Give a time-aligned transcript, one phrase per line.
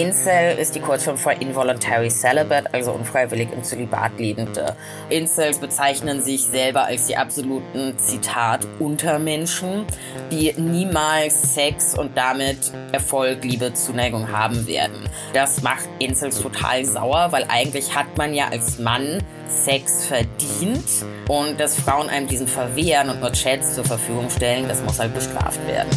[0.00, 4.74] Incel ist die Kurzform für Involuntary Celibate, also unfreiwillig im Zölibat lebende.
[5.10, 9.84] Incels bezeichnen sich selber als die absoluten, Zitat, Untermenschen,
[10.30, 15.06] die niemals Sex und damit Erfolg, Liebe, Zuneigung haben werden.
[15.34, 20.88] Das macht Incels total sauer, weil eigentlich hat man ja als Mann Sex verdient
[21.28, 25.12] und dass Frauen einem diesen verwehren und nur Chats zur Verfügung stellen, das muss halt
[25.12, 25.90] bestraft werden.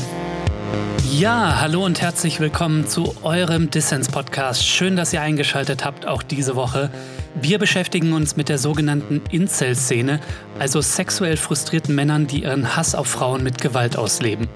[1.11, 4.65] Ja, hallo und herzlich willkommen zu eurem Dissens-Podcast.
[4.65, 6.89] Schön, dass ihr eingeschaltet habt, auch diese Woche.
[7.35, 10.19] Wir beschäftigen uns mit der sogenannten Incel-Szene,
[10.59, 14.47] also sexuell frustrierten Männern, die ihren Hass auf Frauen mit Gewalt ausleben.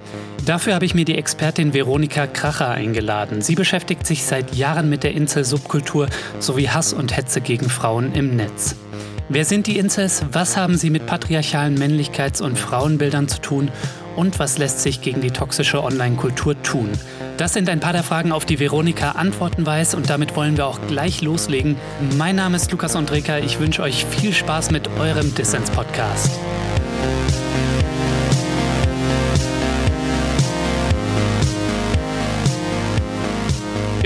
[0.46, 3.42] Dafür habe ich mir die Expertin Veronika Kracher eingeladen.
[3.42, 6.08] Sie beschäftigt sich seit Jahren mit der Incel-Subkultur
[6.40, 8.76] sowie Hass und Hetze gegen Frauen im Netz.
[9.30, 10.24] Wer sind die Incels?
[10.32, 13.70] Was haben sie mit patriarchalen Männlichkeits- und Frauenbildern zu tun?
[14.18, 16.90] Und was lässt sich gegen die toxische Online-Kultur tun?
[17.38, 20.66] Das sind ein paar der Fragen, auf die Veronika Antworten weiß und damit wollen wir
[20.66, 21.78] auch gleich loslegen.
[22.18, 26.32] Mein Name ist Lukas Andreka, ich wünsche euch viel Spaß mit eurem Dissens-Podcast.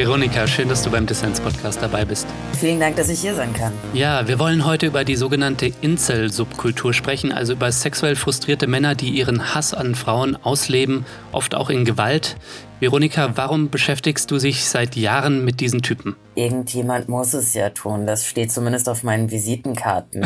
[0.01, 2.25] Veronika, schön, dass du beim Dissens-Podcast dabei bist.
[2.59, 3.71] Vielen Dank, dass ich hier sein kann.
[3.93, 9.09] Ja, wir wollen heute über die sogenannte Incel-Subkultur sprechen, also über sexuell frustrierte Männer, die
[9.09, 12.35] ihren Hass an Frauen ausleben, oft auch in Gewalt.
[12.79, 16.15] Veronika, warum beschäftigst du dich seit Jahren mit diesen Typen?
[16.33, 18.07] Irgendjemand muss es ja tun.
[18.07, 20.25] Das steht zumindest auf meinen Visitenkarten.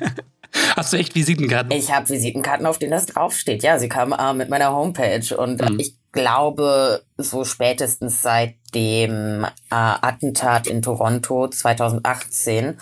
[0.74, 1.70] Hast du echt Visitenkarten?
[1.72, 3.62] Ich habe Visitenkarten, auf denen das draufsteht.
[3.62, 5.80] Ja, sie kamen äh, mit meiner Homepage und mhm.
[5.80, 12.78] ich glaube, so spätestens seit dem äh, Attentat in Toronto 2018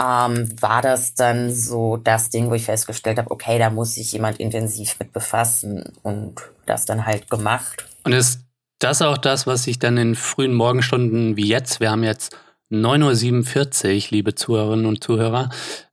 [0.00, 4.12] ähm, war das dann so das Ding, wo ich festgestellt habe, okay, da muss sich
[4.12, 7.84] jemand intensiv mit befassen und das dann halt gemacht.
[8.04, 8.40] Und ist
[8.78, 12.34] das auch das, was sich dann in frühen Morgenstunden wie jetzt, wir haben jetzt
[12.72, 15.50] 9.47 Uhr, liebe Zuhörerinnen und Zuhörer,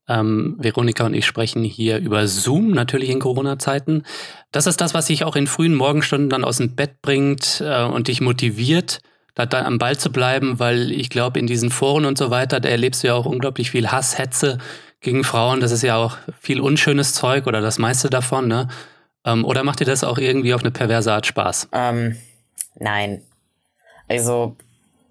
[0.08, 4.04] ähm, Veronika und ich sprechen hier über Zoom, natürlich in Corona-Zeiten.
[4.52, 7.84] Das ist das, was dich auch in frühen Morgenstunden dann aus dem Bett bringt äh,
[7.84, 9.00] und dich motiviert,
[9.36, 12.60] da dann am Ball zu bleiben, weil ich glaube, in diesen Foren und so weiter,
[12.60, 14.58] da erlebst du ja auch unglaublich viel Hass, Hetze
[15.02, 15.60] gegen Frauen.
[15.60, 18.68] Das ist ja auch viel unschönes Zeug oder das meiste davon, ne?
[19.26, 21.70] Ähm, oder macht dir das auch irgendwie auf eine perverse Art Spaß?
[21.74, 22.18] Ähm,
[22.76, 23.22] nein.
[24.08, 24.56] Also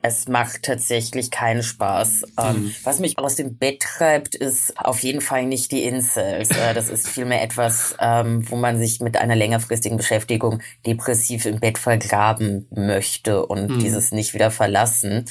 [0.02, 2.24] es macht tatsächlich keinen Spaß.
[2.38, 2.74] Ähm, mhm.
[2.84, 6.50] was mich aus dem Bett treibt, ist auf jeden Fall nicht die Incels.
[6.50, 11.60] Äh, das ist vielmehr etwas, ähm, wo man sich mit einer längerfristigen Beschäftigung depressiv im
[11.60, 13.78] Bett vergraben möchte und mhm.
[13.80, 15.24] dieses nicht wieder verlassen.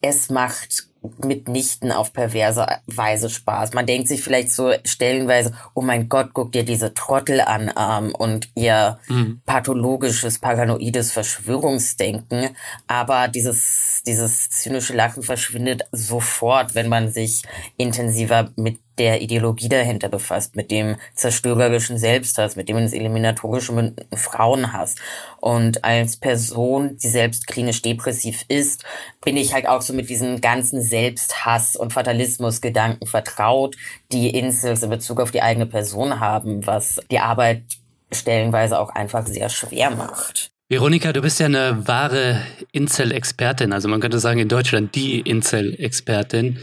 [0.00, 0.88] Es macht
[1.24, 3.72] mitnichten auf perverse Weise Spaß.
[3.72, 8.14] Man denkt sich vielleicht so stellenweise, oh mein Gott, guck dir diese Trottel an ähm,
[8.14, 9.40] und ihr mhm.
[9.44, 12.50] pathologisches, paranoides Verschwörungsdenken.
[12.86, 17.42] Aber dieses, dieses zynische Lachen verschwindet sofort, wenn man sich
[17.76, 24.96] intensiver mit der Ideologie dahinter befasst, mit dem zerstörerischen Selbsthass, mit dem eliminatorischen Frauenhass.
[25.40, 28.84] Und als Person, die selbst klinisch depressiv ist,
[29.24, 33.76] bin ich halt auch so mit diesen ganzen Selbsthass und Fatalismus-Gedanken vertraut,
[34.12, 37.62] die Incels in Bezug auf die eigene Person haben, was die Arbeit
[38.12, 40.51] stellenweise auch einfach sehr schwer macht.
[40.72, 42.40] Veronika, du bist ja eine wahre
[42.72, 46.60] Incel-Expertin, also man könnte sagen in Deutschland die Incel-Expertin.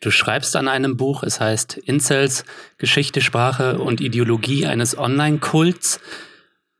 [0.00, 2.46] Du schreibst an einem Buch, es heißt Incels,
[2.78, 6.00] Geschichte, Sprache und Ideologie eines Online-Kults.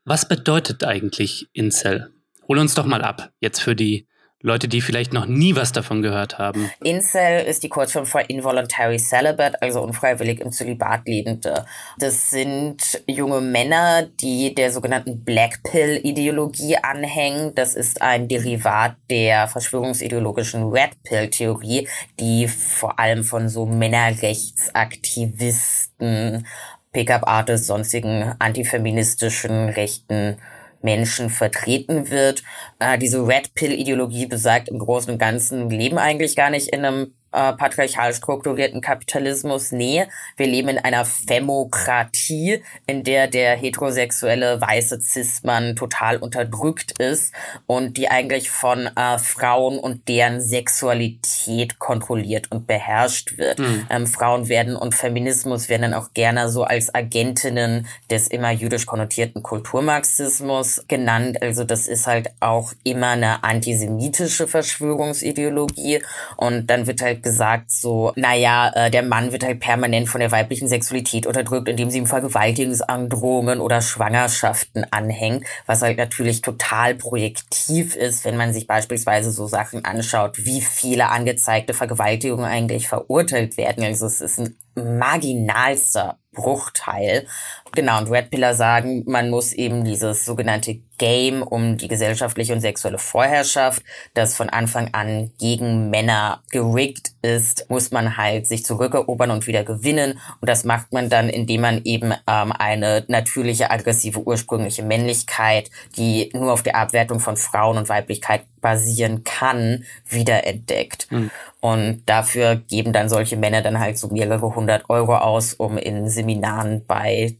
[0.05, 2.15] Was bedeutet eigentlich Incel?
[2.47, 4.07] Hol uns doch mal ab, jetzt für die
[4.41, 6.69] Leute, die vielleicht noch nie was davon gehört haben.
[6.83, 11.65] Incel ist die Kurzform für Involuntary Celibate, also unfreiwillig im Zölibat lebende.
[11.97, 17.53] Das sind junge Männer, die der sogenannten Black Pill Ideologie anhängen.
[17.55, 21.87] Das ist ein Derivat der verschwörungsideologischen Red Pill Theorie,
[22.19, 26.45] die vor allem von so Männerrechtsaktivisten
[26.91, 30.37] Pickup-Artists, sonstigen antifeministischen rechten
[30.83, 32.43] Menschen vertreten wird.
[32.79, 37.13] Äh, diese Red Pill-Ideologie besagt im Großen und Ganzen, leben eigentlich gar nicht in einem
[37.31, 39.71] äh, patriarchal strukturierten Kapitalismus.
[39.71, 40.05] Nee,
[40.37, 47.33] wir leben in einer Femokratie, in der der heterosexuelle weiße Cis-Mann total unterdrückt ist
[47.67, 53.59] und die eigentlich von äh, Frauen und deren Sexualität kontrolliert und beherrscht wird.
[53.59, 53.87] Mhm.
[53.89, 58.85] Ähm, Frauen werden und Feminismus werden dann auch gerne so als Agentinnen des immer jüdisch
[58.85, 61.41] konnotierten Kulturmarxismus genannt.
[61.41, 66.01] Also das ist halt auch immer eine antisemitische Verschwörungsideologie
[66.37, 70.31] und dann wird halt gesagt so, naja, äh, der Mann wird halt permanent von der
[70.31, 77.95] weiblichen Sexualität unterdrückt, indem sie ihm Vergewaltigungsandrohungen oder Schwangerschaften anhängt, was halt natürlich total projektiv
[77.95, 83.83] ist, wenn man sich beispielsweise so Sachen anschaut, wie viele angezeigte Vergewaltigungen eigentlich verurteilt werden.
[83.83, 87.27] Also es ist ein marginalster Bruchteil.
[87.73, 92.61] Genau, und Red Pillar sagen, man muss eben dieses sogenannte Game um die gesellschaftliche und
[92.61, 93.81] sexuelle Vorherrschaft,
[94.13, 99.63] das von Anfang an gegen Männer gerickt ist, muss man halt sich zurückerobern und wieder
[99.63, 100.19] gewinnen.
[100.41, 106.29] Und das macht man dann, indem man eben ähm, eine natürliche, aggressive, ursprüngliche Männlichkeit, die
[106.33, 111.11] nur auf der Abwertung von Frauen und Weiblichkeit basieren kann, wiederentdeckt.
[111.11, 111.31] Mhm.
[111.61, 116.07] Und dafür geben dann solche Männer dann halt so mehrere hundert Euro aus, um in
[116.09, 117.37] Seminaren bei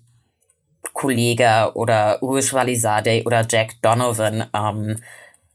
[0.93, 2.21] Kollega oder
[2.53, 4.97] Walizadeh oder Jack Donovan ähm,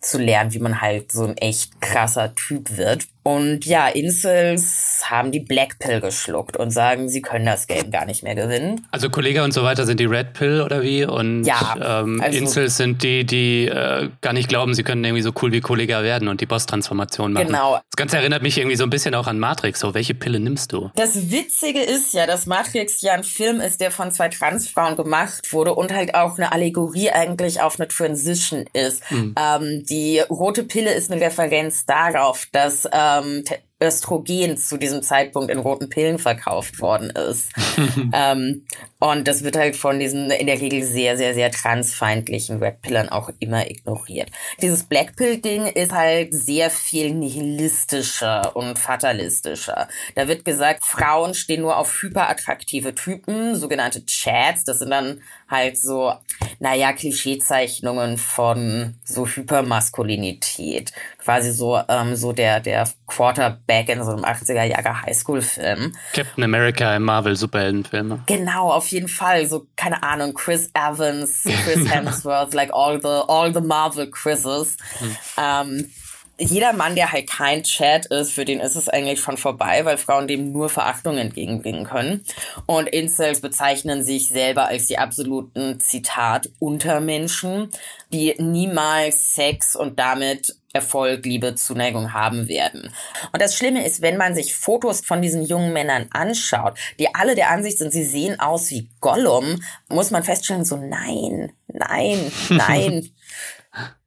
[0.00, 3.08] zu lernen, wie man halt so ein echt krasser Typ wird.
[3.26, 8.06] Und ja, Incels haben die Black Pill geschluckt und sagen, sie können das Game gar
[8.06, 8.86] nicht mehr gewinnen.
[8.92, 11.04] Also Kollege und so weiter sind die Red Pill oder wie?
[11.04, 15.22] Und ja, ähm, also Incels sind die, die äh, gar nicht glauben, sie können irgendwie
[15.22, 17.48] so cool wie Kollege werden und die Boss-Transformation machen.
[17.48, 17.80] Genau.
[17.90, 19.80] Das Ganze erinnert mich irgendwie so ein bisschen auch an Matrix.
[19.80, 20.92] So, welche Pille nimmst du?
[20.94, 25.52] Das Witzige ist ja, dass Matrix ja ein Film ist, der von zwei Transfrauen gemacht
[25.52, 29.10] wurde und halt auch eine Allegorie eigentlich auf eine Transition ist.
[29.10, 29.34] Hm.
[29.36, 33.44] Ähm, die rote Pille ist eine Referenz darauf, dass ähm, ähm,
[33.78, 37.50] Östrogen zu diesem Zeitpunkt in roten Pillen verkauft worden ist.
[38.12, 38.64] ähm,
[38.98, 43.10] und das wird halt von diesen in der Regel sehr, sehr, sehr transfeindlichen Red Pillern
[43.10, 44.30] auch immer ignoriert.
[44.62, 49.88] Dieses Black Pill-Ding ist halt sehr viel nihilistischer und fatalistischer.
[50.14, 54.64] Da wird gesagt, Frauen stehen nur auf hyperattraktive Typen, sogenannte Chats.
[54.64, 56.12] Das sind dann halt so,
[56.58, 60.92] naja, Klischeezeichnungen von so Hypermaskulinität.
[61.18, 65.94] Quasi so, ähm, so der, der Quarterback in so einem 80er Jahre Highschool-Film.
[66.12, 68.22] Captain America im Marvel-Superheldenfilm.
[68.26, 69.46] Genau, auf jeden Fall.
[69.46, 74.76] So, keine Ahnung, Chris Evans, Chris Hemsworth, like all the, all the Marvel Chris's.
[74.98, 75.16] Hm.
[75.36, 75.90] Ähm,
[76.38, 79.96] jeder Mann, der halt kein Chat ist, für den ist es eigentlich schon vorbei, weil
[79.96, 82.24] Frauen dem nur Verachtung entgegenbringen können.
[82.66, 87.70] Und Incels bezeichnen sich selber als die absoluten, Zitat, Untermenschen,
[88.12, 92.92] die niemals Sex und damit Erfolg, Liebe, Zuneigung haben werden.
[93.32, 97.34] Und das Schlimme ist, wenn man sich Fotos von diesen jungen Männern anschaut, die alle
[97.34, 103.10] der Ansicht sind, sie sehen aus wie Gollum, muss man feststellen, so nein, nein, nein.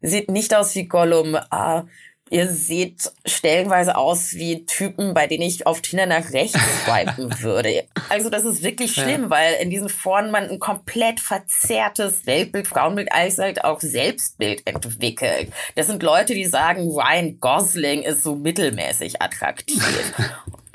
[0.01, 1.35] Sieht nicht aus wie Gollum.
[1.35, 1.83] Uh,
[2.29, 7.85] Ihr seht stellenweise aus wie Typen, bei denen ich auf Tinder nach rechts swipen würde.
[8.09, 9.29] Also das ist wirklich schlimm, ja.
[9.29, 15.51] weil in diesen Foren man ein komplett verzerrtes Weltbild, Frauenbild, als halt auch Selbstbild entwickelt.
[15.75, 19.83] Das sind Leute, die sagen, Ryan Gosling ist so mittelmäßig attraktiv.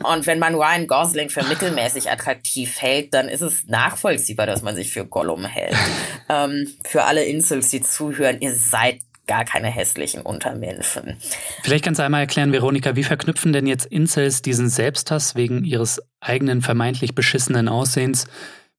[0.03, 4.75] Und wenn man Ryan Gosling für mittelmäßig attraktiv hält, dann ist es nachvollziehbar, dass man
[4.75, 5.77] sich für Gollum hält.
[6.29, 11.17] ähm, für alle Insels, die zuhören, ihr seid gar keine hässlichen Untermenschen.
[11.62, 16.03] Vielleicht kannst du einmal erklären, Veronika, wie verknüpfen denn jetzt Incels diesen Selbsthass wegen ihres
[16.21, 18.26] eigenen vermeintlich beschissenen Aussehens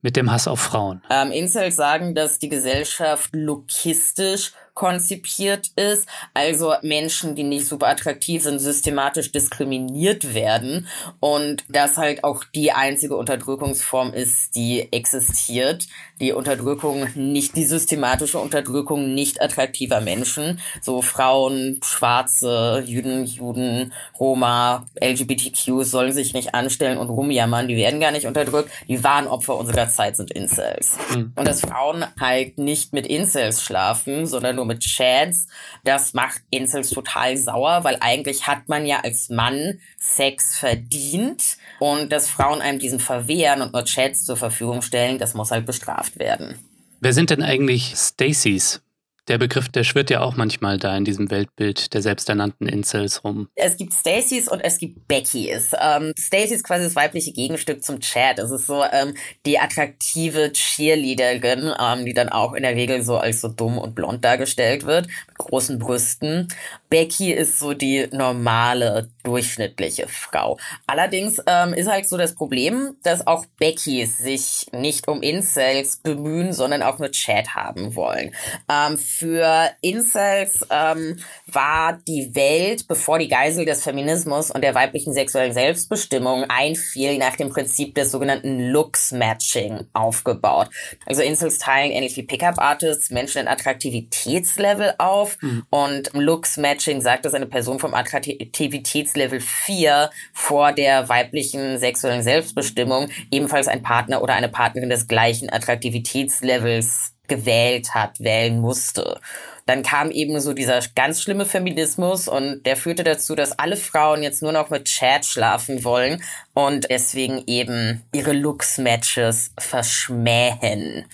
[0.02, 1.02] mit dem Hass auf Frauen?
[1.10, 8.44] Ähm, Incels sagen, dass die Gesellschaft lokistisch konzipiert ist, also Menschen, die nicht super attraktiv
[8.44, 10.88] sind, systematisch diskriminiert werden
[11.22, 15.88] und das halt auch die einzige Unterdrückungsform ist, die existiert.
[16.22, 24.86] Die Unterdrückung, nicht die systematische Unterdrückung nicht attraktiver Menschen, so Frauen, Schwarze, Juden, Juden, Roma,
[25.02, 29.58] LGBTQ sollen sich nicht anstellen und rumjammern, die werden gar nicht unterdrückt, die wahren Opfer
[29.58, 30.98] unserer Zeit sind Incels.
[31.14, 31.34] Mhm.
[31.36, 35.48] Und dass Frauen halt nicht mit Incels schlafen, sondern nur mit Chads.
[35.84, 42.12] Das macht Incels total sauer, weil eigentlich hat man ja als Mann Sex verdient und
[42.12, 46.20] dass Frauen einem diesen verwehren und nur Chats zur Verfügung stellen, das muss halt bestraft
[46.20, 46.60] werden.
[47.00, 48.82] Wer sind denn eigentlich Stacys?
[49.28, 53.48] Der Begriff, der schwirrt ja auch manchmal da in diesem Weltbild der selbsternannten Incels rum.
[53.56, 55.72] Es gibt Stacys und es gibt Beckys.
[55.82, 58.38] Ähm, Stacy ist quasi das weibliche Gegenstück zum Chad.
[58.38, 59.16] Es ist so ähm,
[59.48, 63.96] die attraktive Cheerleaderin, ähm, die dann auch in der Regel so als so dumm und
[63.96, 66.48] blond dargestellt wird, mit großen Brüsten.
[66.90, 70.60] Becky ist so die normale, durchschnittliche Frau.
[70.86, 76.54] Allerdings ähm, ist halt so das Problem, dass auch Beckys sich nicht um Incels bemühen,
[76.54, 78.32] sondern auch nur Chat haben wollen.
[78.70, 81.18] Ähm, für Incels ähm,
[81.48, 87.36] war die Welt, bevor die Geisel des Feminismus und der weiblichen sexuellen Selbstbestimmung einfiel, nach
[87.36, 90.70] dem Prinzip des sogenannten Looks-Matching aufgebaut.
[91.06, 95.66] Also Incels teilen ähnlich wie Pickup-Artists Menschen in Attraktivitätslevel auf mhm.
[95.70, 103.68] und Looks-Matching sagt, dass eine Person vom Attraktivitätslevel 4 vor der weiblichen sexuellen Selbstbestimmung ebenfalls
[103.68, 109.20] ein Partner oder eine Partnerin des gleichen Attraktivitätslevels gewählt hat, wählen musste.
[109.66, 114.22] Dann kam eben so dieser ganz schlimme Feminismus und der führte dazu, dass alle Frauen
[114.22, 116.22] jetzt nur noch mit Chad schlafen wollen
[116.54, 121.06] und deswegen eben ihre Looks-Matches verschmähen.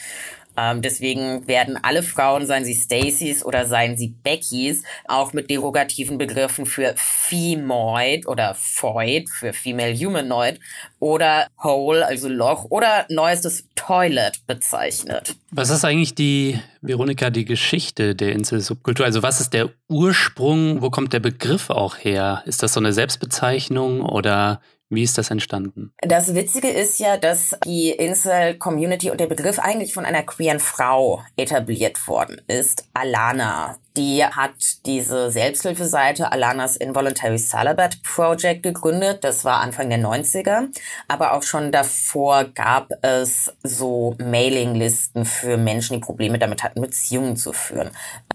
[0.57, 6.17] Ähm, deswegen werden alle Frauen, seien sie Stacys oder seien sie Beckys, auch mit derogativen
[6.17, 10.59] Begriffen für Femoid oder Foid für Female Humanoid
[10.99, 15.35] oder Hole, also Loch oder neuestes Toilet bezeichnet.
[15.51, 19.05] Was ist eigentlich die, Veronika, die Geschichte der Insel-Subkultur?
[19.05, 20.81] Also was ist der Ursprung?
[20.81, 22.43] Wo kommt der Begriff auch her?
[22.45, 25.93] Ist das so eine Selbstbezeichnung oder wie ist das entstanden?
[26.01, 31.23] Das Witzige ist ja, dass die Insel-Community und der Begriff eigentlich von einer queeren Frau
[31.37, 33.77] etabliert worden ist, Alana.
[33.97, 39.23] Die hat diese Selbsthilfeseite Alanas Involuntary Celibate Project gegründet.
[39.23, 40.67] Das war Anfang der 90er.
[41.09, 47.35] Aber auch schon davor gab es so Mailinglisten für Menschen, die Probleme damit hatten, Beziehungen
[47.35, 47.91] zu führen.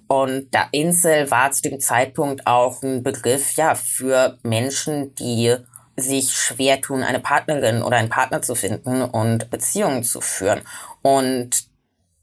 [0.08, 5.56] Und da Insel war zu dem Zeitpunkt auch ein Begriff, ja, für Menschen, die
[5.96, 10.60] sich schwer tun, eine Partnerin oder einen Partner zu finden und Beziehungen zu führen.
[11.02, 11.66] Und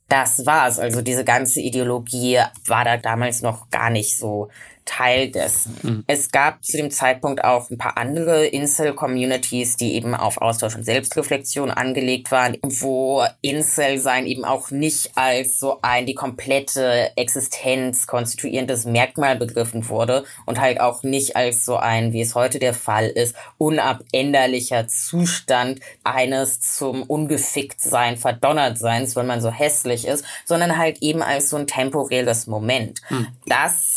[0.10, 0.80] das war's.
[0.80, 4.50] Also diese ganze Ideologie war da damals noch gar nicht so
[4.86, 5.78] Teil dessen.
[5.82, 6.04] Mhm.
[6.08, 10.84] Es gab zu dem Zeitpunkt auch ein paar andere Incel-Communities, die eben auf Austausch und
[10.84, 18.86] Selbstreflexion angelegt waren, wo Incel-Sein eben auch nicht als so ein die komplette Existenz konstituierendes
[18.86, 23.08] Merkmal begriffen wurde und halt auch nicht als so ein, wie es heute der Fall
[23.08, 31.22] ist, unabänderlicher Zustand eines zum Ungeficktsein, Verdonnertseins, weil man so hässlich ist, sondern halt eben
[31.22, 33.02] als so ein temporäres Moment.
[33.10, 33.28] Mhm.
[33.46, 33.93] Das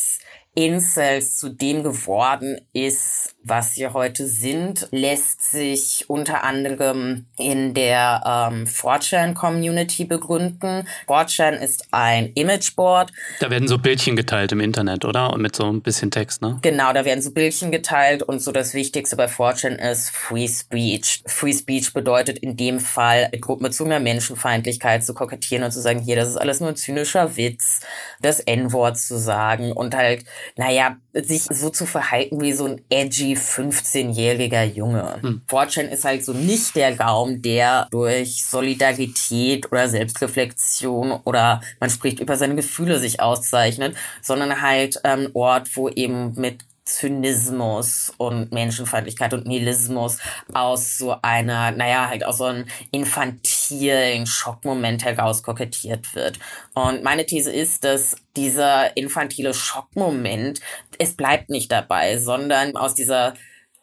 [0.57, 8.23] Incels zu dem geworden ist, was sie heute sind, lässt sich unter anderem in der
[8.51, 10.89] ähm, 4chan-Community begründen.
[11.07, 13.13] 4chan ist ein Imageboard.
[13.39, 15.33] Da werden so Bildchen geteilt im Internet, oder?
[15.33, 16.59] Und mit so ein bisschen Text, ne?
[16.63, 21.23] Genau, da werden so Bildchen geteilt und so das Wichtigste bei 4chan ist Free Speech.
[21.27, 26.29] Free Speech bedeutet in dem Fall, gruppenbezogener Menschenfeindlichkeit zu kokettieren und zu sagen, hier, das
[26.31, 27.81] ist alles nur ein zynischer Witz,
[28.21, 30.25] das N-Wort zu sagen und halt,
[30.57, 35.19] naja, sich so zu verhalten wie so ein edgy 15-jähriger Junge.
[35.23, 35.43] Hm.
[35.49, 42.21] 4 ist halt so nicht der Raum, der durch Solidarität oder Selbstreflexion oder man spricht
[42.21, 48.53] über seine Gefühle sich auszeichnet, sondern halt ein ähm, Ort, wo eben mit Zynismus und
[48.53, 50.19] Menschenfeindlichkeit und Nihilismus
[50.55, 56.39] aus so einer, naja, halt aus so einem infantilen Schockmoment heraus kokettiert wird.
[56.75, 60.61] Und meine These ist, dass dieser infantile Schockmoment,
[60.99, 63.35] es bleibt nicht dabei, sondern aus dieser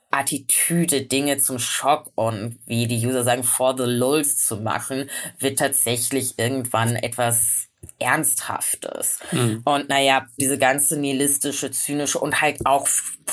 [0.09, 5.59] Attitüde, Dinge zum Schock und wie die User sagen, for the lulz zu machen, wird
[5.59, 7.62] tatsächlich irgendwann etwas
[7.99, 9.19] Ernsthaftes.
[9.31, 9.61] Mhm.
[9.65, 12.87] Und naja, diese ganze nihilistische, zynische und halt auch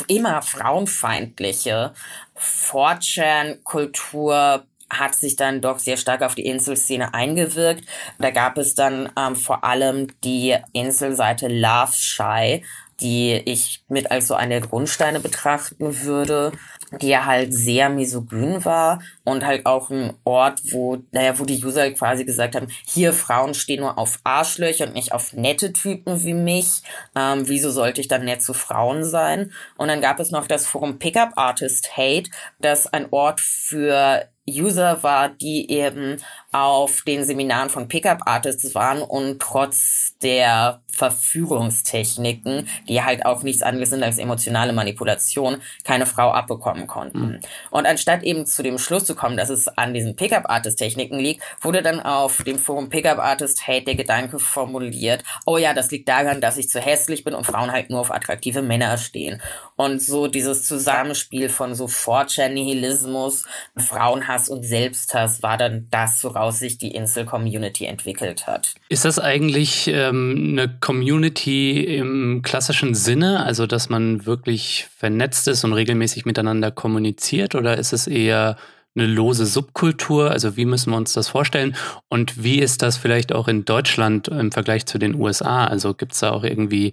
[0.08, 1.92] immer frauenfeindliche
[2.38, 7.84] 4chan-Kultur hat sich dann doch sehr stark auf die Inselszene eingewirkt.
[8.18, 12.64] Da gab es dann ähm, vor allem die Inselseite Love Shy,
[13.00, 16.52] die ich mit als so eine der Grundsteine betrachten würde,
[17.00, 21.64] die ja halt sehr misogyn war und halt auch ein Ort, wo, naja, wo die
[21.64, 26.24] User quasi gesagt haben, hier Frauen stehen nur auf Arschlöcher und nicht auf nette Typen
[26.24, 26.82] wie mich.
[27.14, 29.52] Ähm, wieso sollte ich dann nett zu Frauen sein?
[29.76, 35.02] Und dann gab es noch das Forum Pickup Artist Hate, das ein Ort für User
[35.02, 36.16] war, die eben
[36.52, 43.62] auf den Seminaren von Pickup Artists waren und trotz der Verführungstechniken, die halt auch nichts
[43.62, 47.20] anderes sind als emotionale Manipulation, keine Frau abbekommen konnten.
[47.20, 47.40] Mhm.
[47.70, 51.18] Und anstatt eben zu dem Schluss zu kommen, dass es an diesen Pickup Artist Techniken
[51.18, 55.90] liegt, wurde dann auf dem Forum Pickup Artist Hate der Gedanke formuliert, oh ja, das
[55.90, 59.40] liegt daran, dass ich zu hässlich bin und Frauen halt nur auf attraktive Männer stehen.
[59.76, 63.44] Und so dieses Zusammenspiel von so 4chan-Nihilismus,
[63.76, 68.74] Frauenhass und Selbsthass war dann das, woraus woraus sich die Insel-Community entwickelt hat.
[68.88, 75.64] Ist das eigentlich ähm, eine Community im klassischen Sinne, also dass man wirklich vernetzt ist
[75.64, 78.56] und regelmäßig miteinander kommuniziert, oder ist es eher
[78.94, 80.30] eine lose Subkultur?
[80.30, 81.76] Also wie müssen wir uns das vorstellen?
[82.08, 85.66] Und wie ist das vielleicht auch in Deutschland im Vergleich zu den USA?
[85.66, 86.92] Also gibt es da auch irgendwie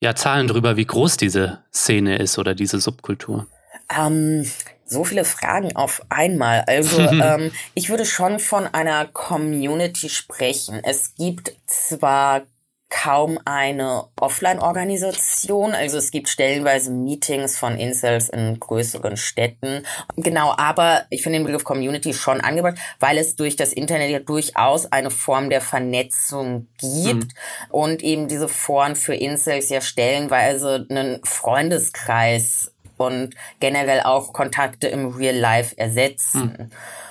[0.00, 3.46] ja, Zahlen darüber, wie groß diese Szene ist oder diese Subkultur?
[3.94, 4.46] Ähm,
[4.86, 6.64] so viele Fragen auf einmal.
[6.66, 10.80] Also ähm, ich würde schon von einer Community sprechen.
[10.82, 12.42] Es gibt zwar
[12.90, 15.72] kaum eine Offline-Organisation.
[15.72, 19.86] Also es gibt stellenweise Meetings von Incels in größeren Städten.
[20.16, 24.18] Genau, aber ich finde den Begriff Community schon angebracht, weil es durch das Internet ja
[24.18, 27.70] durchaus eine Form der Vernetzung gibt mhm.
[27.70, 35.06] und eben diese Foren für Incels ja stellenweise einen Freundeskreis und generell auch Kontakte im
[35.06, 36.56] Real Life ersetzen.
[36.58, 36.70] Mhm.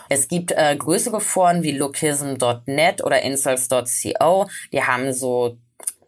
[0.10, 5.58] Es gibt äh, größere Foren wie lookism.net oder incels.co, die haben so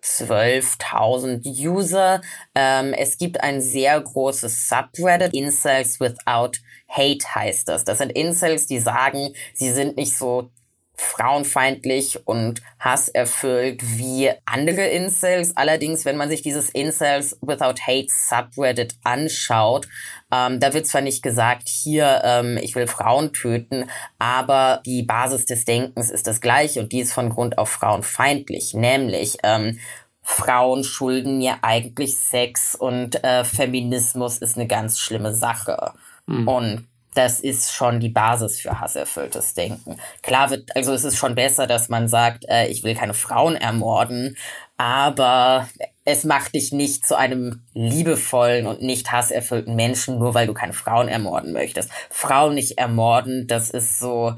[0.03, 2.21] 12.000 User.
[2.55, 6.51] Ähm, es gibt ein sehr großes Subreddit, Incels Without
[6.87, 7.83] Hate heißt das.
[7.83, 10.51] Das sind Incels, die sagen, sie sind nicht so
[11.01, 15.55] frauenfeindlich und hasserfüllt wie andere Incels.
[15.57, 19.87] Allerdings, wenn man sich dieses Incels Without Hate Subreddit anschaut,
[20.31, 23.89] ähm, da wird zwar nicht gesagt, hier, ähm, ich will Frauen töten,
[24.19, 28.73] aber die Basis des Denkens ist das gleiche und die ist von Grund auf frauenfeindlich,
[28.73, 29.79] nämlich ähm,
[30.23, 35.93] Frauen schulden mir eigentlich Sex und äh, Feminismus ist eine ganz schlimme Sache.
[36.27, 36.47] Mhm.
[36.47, 39.97] Und das ist schon die Basis für hasserfülltes Denken.
[40.21, 43.55] Klar wird, also es ist schon besser, dass man sagt, äh, ich will keine Frauen
[43.55, 44.37] ermorden,
[44.77, 45.67] aber
[46.05, 50.73] es macht dich nicht zu einem liebevollen und nicht hasserfüllten Menschen, nur weil du keine
[50.73, 51.91] Frauen ermorden möchtest.
[52.09, 54.35] Frauen nicht ermorden, das ist so,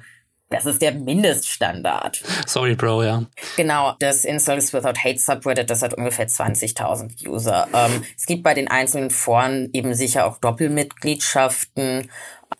[0.49, 2.23] das ist der Mindeststandard.
[2.45, 3.23] Sorry, Bro, ja.
[3.55, 7.67] Genau, das Incels Without Hate Subreddit, das hat ungefähr 20.000 User.
[7.73, 12.09] Ähm, es gibt bei den einzelnen Foren eben sicher auch Doppelmitgliedschaften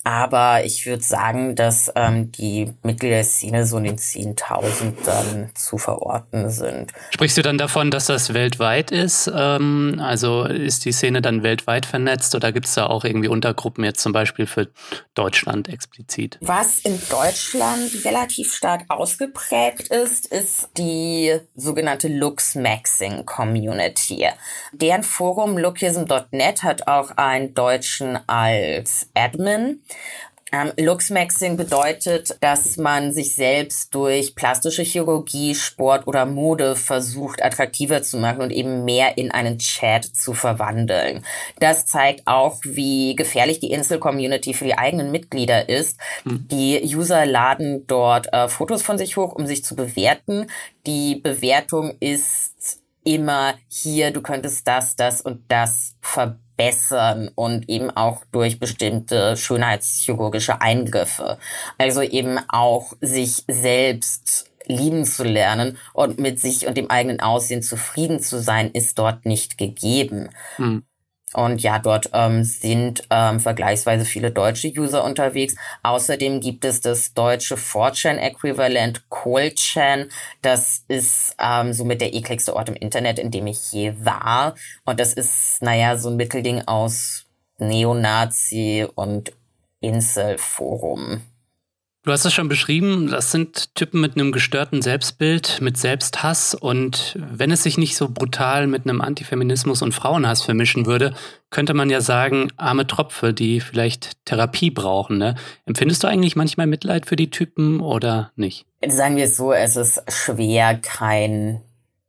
[0.04, 5.52] aber ich würde sagen, dass ähm, die Mitglieder der Szene so in den 10.000 dann
[5.56, 6.92] zu verorten sind.
[7.12, 9.32] Sprichst du dann davon, dass das weltweit ist?
[9.34, 13.84] Ähm, also ist die Szene dann weltweit vernetzt oder gibt es da auch irgendwie Untergruppen
[13.84, 14.70] jetzt zum Beispiel für
[15.16, 16.38] Deutschland explizit?
[16.42, 24.28] Was in Deutschland relativ stark ausgeprägt ist, ist die sogenannte Lux-Maxing Community.
[24.72, 29.82] Deren Forum lookism.net hat auch einen Deutschen als Admin.
[30.54, 38.04] Ähm, Luxmaxing bedeutet, dass man sich selbst durch plastische Chirurgie, Sport oder Mode versucht, attraktiver
[38.04, 41.26] zu machen und eben mehr in einen Chat zu verwandeln.
[41.60, 45.98] Das zeigt auch, wie gefährlich die Insel-Community für die eigenen Mitglieder ist.
[46.22, 46.48] Hm.
[46.52, 50.46] Die User laden dort äh, Fotos von sich hoch, um sich zu bewerten.
[50.86, 57.90] Die Bewertung ist immer hier, du könntest das, das und das verbessern bessern und eben
[57.90, 61.38] auch durch bestimmte schönheitschirurgische Eingriffe.
[61.78, 67.62] Also eben auch sich selbst lieben zu lernen und mit sich und dem eigenen Aussehen
[67.62, 70.30] zufrieden zu sein, ist dort nicht gegeben.
[70.56, 70.84] Hm.
[71.34, 75.56] Und ja, dort ähm, sind ähm, vergleichsweise viele deutsche User unterwegs.
[75.84, 80.10] Außerdem gibt es das deutsche 4chan-Äquivalent ColdChan.
[80.42, 84.56] Das ist ähm, somit der ekligste Ort im Internet, in dem ich je war.
[84.86, 87.26] Und das ist, naja, so ein Mittelding aus
[87.58, 89.34] Neonazi und
[89.80, 91.22] Inselforum.
[92.06, 97.18] Du hast es schon beschrieben, das sind Typen mit einem gestörten Selbstbild, mit Selbsthass und
[97.18, 101.14] wenn es sich nicht so brutal mit einem Antifeminismus und Frauenhass vermischen würde,
[101.50, 105.18] könnte man ja sagen, arme Tropfe, die vielleicht Therapie brauchen.
[105.18, 105.36] Ne?
[105.66, 108.66] Empfindest du eigentlich manchmal Mitleid für die Typen oder nicht?
[108.86, 111.62] Sagen wir es so, es ist schwer, kein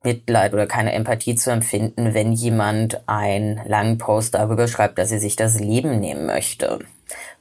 [0.03, 5.21] Mitleid oder keine Empathie zu empfinden, wenn jemand einen langen Post darüber schreibt, dass er
[5.21, 6.81] sich das Leben nehmen möchte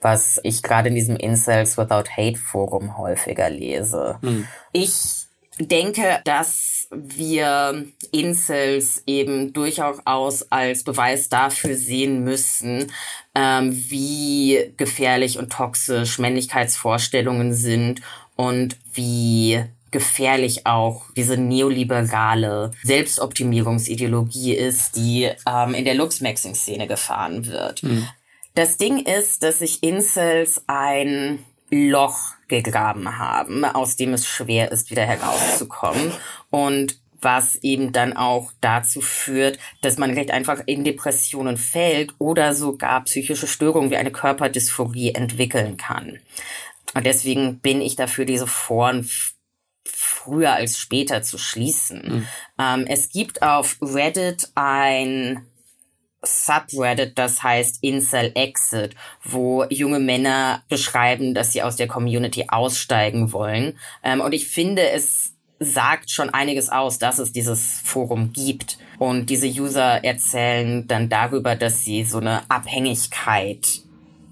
[0.01, 4.17] was ich gerade in diesem Incels Without Hate Forum häufiger lese.
[4.21, 4.47] Mhm.
[4.71, 5.27] Ich
[5.59, 9.99] denke, dass wir Incels eben durchaus
[10.51, 12.91] als Beweis dafür sehen müssen,
[13.35, 18.01] ähm, wie gefährlich und toxisch Männlichkeitsvorstellungen sind
[18.35, 27.83] und wie gefährlich auch diese neoliberale Selbstoptimierungsideologie ist, die ähm, in der Luxmaxing-Szene gefahren wird.
[27.83, 28.07] Mhm.
[28.55, 34.91] Das Ding ist, dass sich Incels ein Loch gegraben haben, aus dem es schwer ist,
[34.91, 36.11] wieder herauszukommen.
[36.51, 42.53] Und was eben dann auch dazu führt, dass man recht einfach in Depressionen fällt oder
[42.53, 46.19] sogar psychische Störungen wie eine Körperdysphorie entwickeln kann.
[46.93, 49.09] Und deswegen bin ich dafür, diese Foren
[49.85, 52.01] früher als später zu schließen.
[52.05, 52.27] Mhm.
[52.59, 55.45] Ähm, es gibt auf Reddit ein
[56.23, 63.31] Subreddit, das heißt Incel Exit, wo junge Männer beschreiben, dass sie aus der Community aussteigen
[63.33, 63.77] wollen.
[64.03, 68.77] Ähm, und ich finde, es sagt schon einiges aus, dass es dieses Forum gibt.
[68.99, 73.83] Und diese User erzählen dann darüber, dass sie so eine Abhängigkeit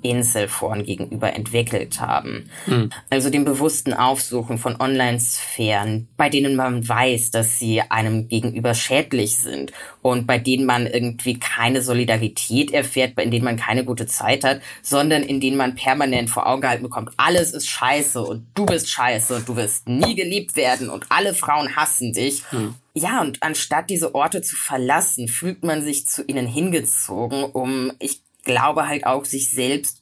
[0.02, 2.50] Inselforen gegenüber entwickelt haben.
[2.66, 2.92] Mhm.
[3.10, 9.38] Also dem bewussten Aufsuchen von Online-Sphären, bei denen man weiß, dass sie einem gegenüber schädlich
[9.38, 14.44] sind und bei denen man irgendwie keine Solidarität erfährt, in denen man keine gute Zeit
[14.44, 18.66] hat, sondern in denen man permanent vor Augen gehalten bekommt, alles ist scheiße und du
[18.66, 22.44] bist scheiße und du wirst nie geliebt werden und alle Frauen hassen dich.
[22.52, 22.76] Mhm.
[22.94, 28.22] Ja, und anstatt diese Orte zu verlassen, fühlt man sich zu ihnen hingezogen, um, ich
[28.44, 30.02] glaube halt auch, sich selbst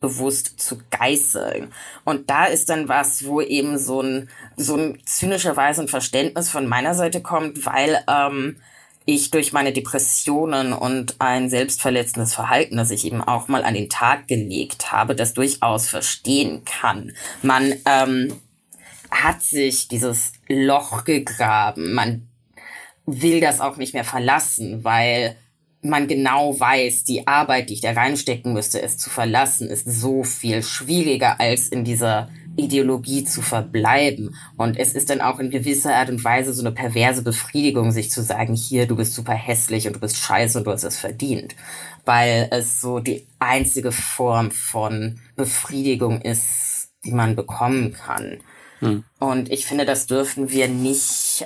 [0.00, 1.72] bewusst zu geißeln.
[2.04, 6.66] Und da ist dann was, wo eben so ein, so ein zynischerweise ein Verständnis von
[6.66, 8.56] meiner Seite kommt, weil ähm,
[9.06, 13.88] ich durch meine Depressionen und ein selbstverletzendes Verhalten, das ich eben auch mal an den
[13.88, 17.12] Tag gelegt habe, das durchaus verstehen kann.
[17.42, 18.40] Man ähm,
[19.10, 22.28] hat sich dieses Loch gegraben, man
[23.06, 25.36] will das auch nicht mehr verlassen, weil
[25.84, 30.24] man genau weiß, die Arbeit, die ich da reinstecken müsste, es zu verlassen, ist so
[30.24, 34.34] viel schwieriger, als in dieser Ideologie zu verbleiben.
[34.56, 38.10] Und es ist dann auch in gewisser Art und Weise so eine perverse Befriedigung, sich
[38.10, 40.98] zu sagen, hier, du bist super hässlich und du bist scheiße und du hast es
[40.98, 41.54] verdient.
[42.04, 48.38] Weil es so die einzige Form von Befriedigung ist, die man bekommen kann.
[48.80, 49.04] Hm.
[49.18, 51.02] Und ich finde, das dürfen wir nicht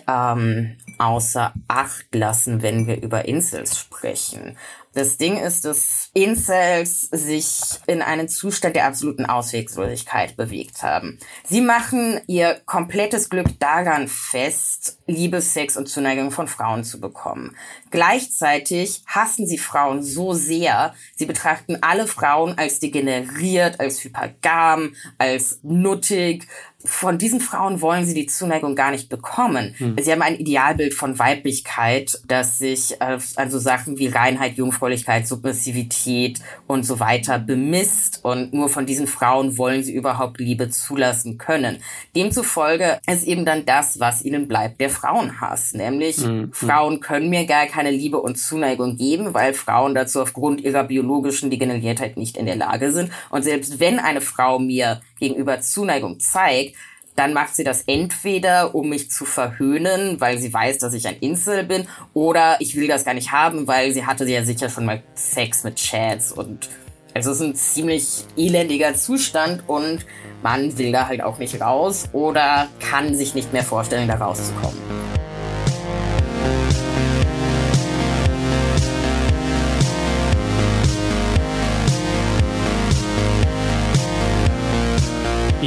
[0.06, 4.56] ähm, außer Acht lassen, wenn wir über Insels sprechen.
[4.94, 7.48] Das Ding ist, dass Incels sich
[7.86, 11.20] in einen Zustand der absoluten Auswegslosigkeit bewegt haben.
[11.44, 17.54] Sie machen ihr komplettes Glück daran fest, Liebe, Sex und Zuneigung von Frauen zu bekommen.
[17.90, 25.60] Gleichzeitig hassen sie Frauen so sehr, sie betrachten alle Frauen als degeneriert, als hypergam, als
[25.62, 26.48] nuttig,
[26.84, 29.74] von diesen Frauen wollen sie die Zuneigung gar nicht bekommen.
[29.78, 29.96] Hm.
[30.00, 35.26] Sie haben ein Idealbild von Weiblichkeit, das sich äh, an so Sachen wie Reinheit, Jungfräulichkeit,
[35.26, 36.38] Submissivität
[36.68, 38.20] und so weiter bemisst.
[38.22, 41.78] Und nur von diesen Frauen wollen sie überhaupt Liebe zulassen können.
[42.14, 45.74] Demzufolge ist eben dann das, was ihnen bleibt, der Frauenhass.
[45.74, 46.24] Nämlich, hm.
[46.26, 46.52] hm.
[46.52, 51.50] Frauen können mir gar keine Liebe und Zuneigung geben, weil Frauen dazu aufgrund ihrer biologischen
[51.50, 53.10] Degeneriertheit nicht in der Lage sind.
[53.30, 56.76] Und selbst wenn eine Frau mir gegenüber Zuneigung zeigt,
[57.18, 61.16] dann macht sie das entweder, um mich zu verhöhnen, weil sie weiß, dass ich ein
[61.16, 64.84] Insel bin, oder ich will das gar nicht haben, weil sie hatte ja sicher schon
[64.84, 66.68] mal Sex mit Chats und
[67.14, 70.06] also es ist ein ziemlich elendiger Zustand und
[70.42, 74.78] man will da halt auch nicht raus oder kann sich nicht mehr vorstellen, da rauszukommen.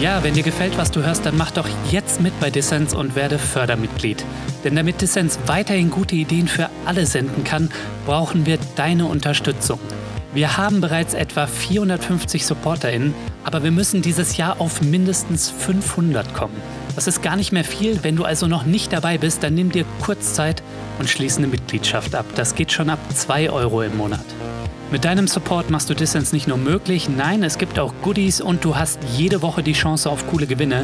[0.02, 3.16] Ja, wenn dir gefällt, was du hörst, dann mach doch jetzt mit bei Dissens und
[3.16, 4.26] werde Fördermitglied.
[4.64, 7.70] Denn damit Dissens weiterhin gute Ideen für alle senden kann,
[8.08, 9.80] brauchen wir deine Unterstützung.
[10.34, 16.60] Wir haben bereits etwa 450 SupporterInnen, aber wir müssen dieses Jahr auf mindestens 500 kommen.
[16.96, 18.04] Das ist gar nicht mehr viel.
[18.04, 20.64] Wenn du also noch nicht dabei bist, dann nimm dir kurz Zeit
[20.98, 22.26] und schließe eine Mitgliedschaft ab.
[22.34, 24.26] Das geht schon ab 2 Euro im Monat.
[24.92, 28.66] Mit deinem Support machst du Distance nicht nur möglich, nein, es gibt auch Goodies und
[28.66, 30.84] du hast jede Woche die Chance auf coole Gewinne.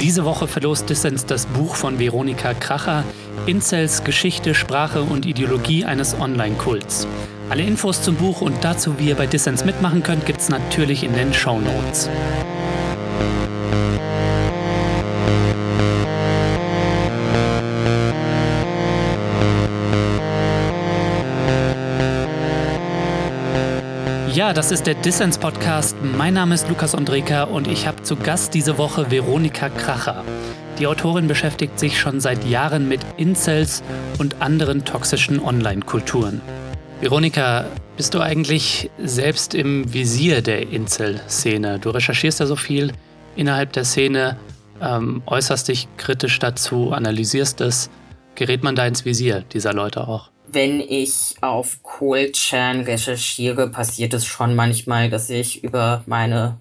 [0.00, 3.04] Diese Woche verlost Distance das Buch von Veronika Kracher,
[3.46, 7.06] Incels Geschichte, Sprache und Ideologie eines Online-Kults.
[7.48, 11.14] Alle Infos zum Buch und dazu, wie ihr bei Distance mitmachen könnt, gibt's natürlich in
[11.14, 12.10] den Show Notes.
[24.44, 25.96] Ja, das ist der Dissens Podcast.
[26.18, 30.22] Mein Name ist Lukas Andreka und ich habe zu Gast diese Woche Veronika Kracher.
[30.78, 33.82] Die Autorin beschäftigt sich schon seit Jahren mit Incels
[34.18, 36.42] und anderen toxischen Online-Kulturen.
[37.00, 37.64] Veronika,
[37.96, 41.78] bist du eigentlich selbst im Visier der Incel-Szene?
[41.78, 42.92] Du recherchierst ja so viel
[43.36, 44.36] innerhalb der Szene,
[44.82, 47.88] ähm, äußerst dich kritisch dazu, analysierst es.
[48.34, 50.33] Gerät man da ins Visier dieser Leute auch?
[50.54, 56.58] Wenn ich auf Cold-Chan recherchiere, passiert es schon manchmal, dass ich über meine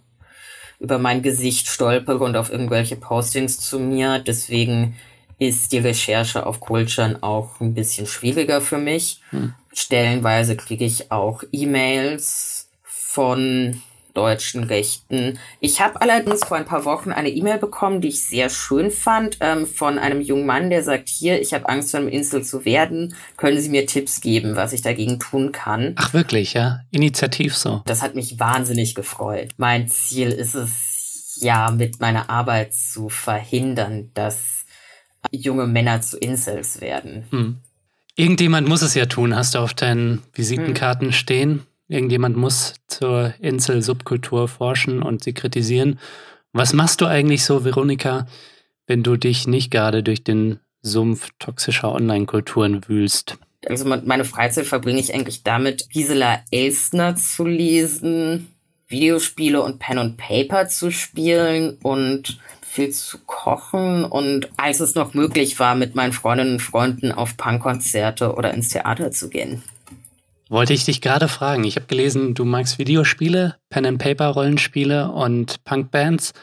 [0.79, 4.19] über mein Gesicht stolpere und auf irgendwelche Postings zu mir.
[4.19, 4.95] Deswegen
[5.39, 9.21] ist die Recherche auf Cold-Chan auch ein bisschen schwieriger für mich.
[9.29, 9.53] Hm.
[9.71, 13.81] Stellenweise kriege ich auch E-Mails von
[14.13, 15.39] deutschen Rechten.
[15.59, 19.37] Ich habe allerdings vor ein paar Wochen eine E-Mail bekommen, die ich sehr schön fand,
[19.39, 22.65] ähm, von einem jungen Mann, der sagt, hier, ich habe Angst, von einem Insel zu
[22.65, 23.15] werden.
[23.37, 25.93] Können Sie mir Tipps geben, was ich dagegen tun kann?
[25.95, 26.81] Ach wirklich, ja?
[26.91, 27.81] Initiativ so.
[27.85, 29.49] Das hat mich wahnsinnig gefreut.
[29.57, 34.65] Mein Ziel ist es, ja, mit meiner Arbeit zu verhindern, dass
[35.31, 37.25] junge Männer zu Insels werden.
[37.31, 37.57] Hm.
[38.15, 41.13] Irgendjemand muss es ja tun, hast du auf deinen Visitenkarten hm.
[41.13, 41.65] stehen.
[41.87, 45.99] Irgendjemand muss zur Insel-Subkultur forschen und sie kritisieren.
[46.53, 48.27] Was machst du eigentlich so, Veronika,
[48.87, 53.37] wenn du dich nicht gerade durch den Sumpf toxischer Online-Kulturen wühlst?
[53.67, 58.47] Also meine Freizeit verbringe ich eigentlich damit, Gisela Elstner zu lesen,
[58.87, 65.13] Videospiele und Pen und Paper zu spielen und viel zu kochen und als es noch
[65.13, 69.63] möglich war, mit meinen Freundinnen und Freunden auf Punkkonzerte oder ins Theater zu gehen.
[70.53, 71.63] Wollte ich dich gerade fragen.
[71.63, 76.33] Ich habe gelesen, du magst Videospiele, Pen-and-Paper-Rollenspiele und Punkbands.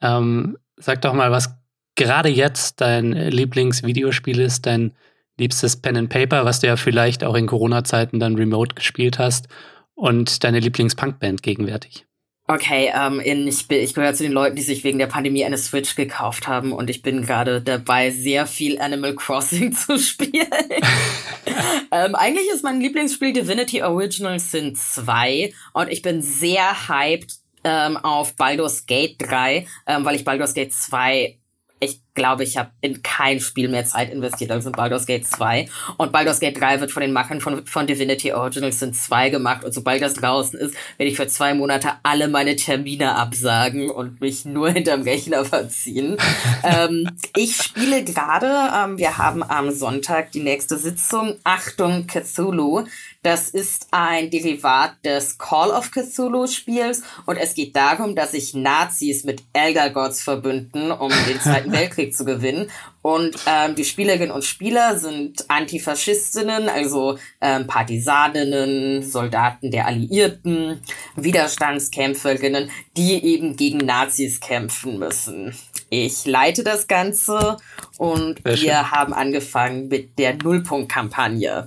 [0.00, 1.54] Ähm, sag doch mal, was
[1.94, 4.96] gerade jetzt dein Lieblingsvideospiel ist, dein
[5.38, 9.46] liebstes Pen-and-Paper, was du ja vielleicht auch in Corona-Zeiten dann remote gespielt hast
[9.94, 12.04] und deine Lieblings-Punkband gegenwärtig.
[12.52, 15.96] Okay, ähm, ich, ich gehöre zu den Leuten, die sich wegen der Pandemie eine Switch
[15.96, 20.50] gekauft haben und ich bin gerade dabei, sehr viel Animal Crossing zu spielen.
[21.90, 27.96] ähm, eigentlich ist mein Lieblingsspiel Divinity Original Sin 2 und ich bin sehr hyped ähm,
[27.96, 31.38] auf Baldur's Gate 3, ähm, weil ich Baldur's Gate 2
[31.80, 35.68] ich glaube, ich habe in kein Spiel mehr Zeit investiert als in Baldur's Gate 2.
[35.96, 39.64] Und Baldur's Gate 3 wird von den Machern von, von Divinity Originals Sin 2 gemacht.
[39.64, 44.20] Und sobald das draußen ist, werde ich für zwei Monate alle meine Termine absagen und
[44.20, 46.16] mich nur hinterm Rechner verziehen.
[46.62, 52.84] ähm, ich spiele gerade, ähm, wir haben am Sonntag die nächste Sitzung, Achtung Cthulhu.
[53.22, 58.52] Das ist ein Derivat des Call of Cthulhu Spiels und es geht darum, dass sich
[58.52, 62.70] Nazis mit Elder Gods verbünden, um den Zweiten Weltkrieg Weltkrieg zu gewinnen.
[63.02, 70.80] Und ähm, die Spielerinnen und Spieler sind Antifaschistinnen, also ähm, Partisaninnen, Soldaten der Alliierten,
[71.16, 75.54] Widerstandskämpferinnen, die eben gegen Nazis kämpfen müssen.
[75.90, 77.56] Ich leite das Ganze
[77.98, 81.66] und wir haben angefangen mit der Nullpunkt-Kampagne.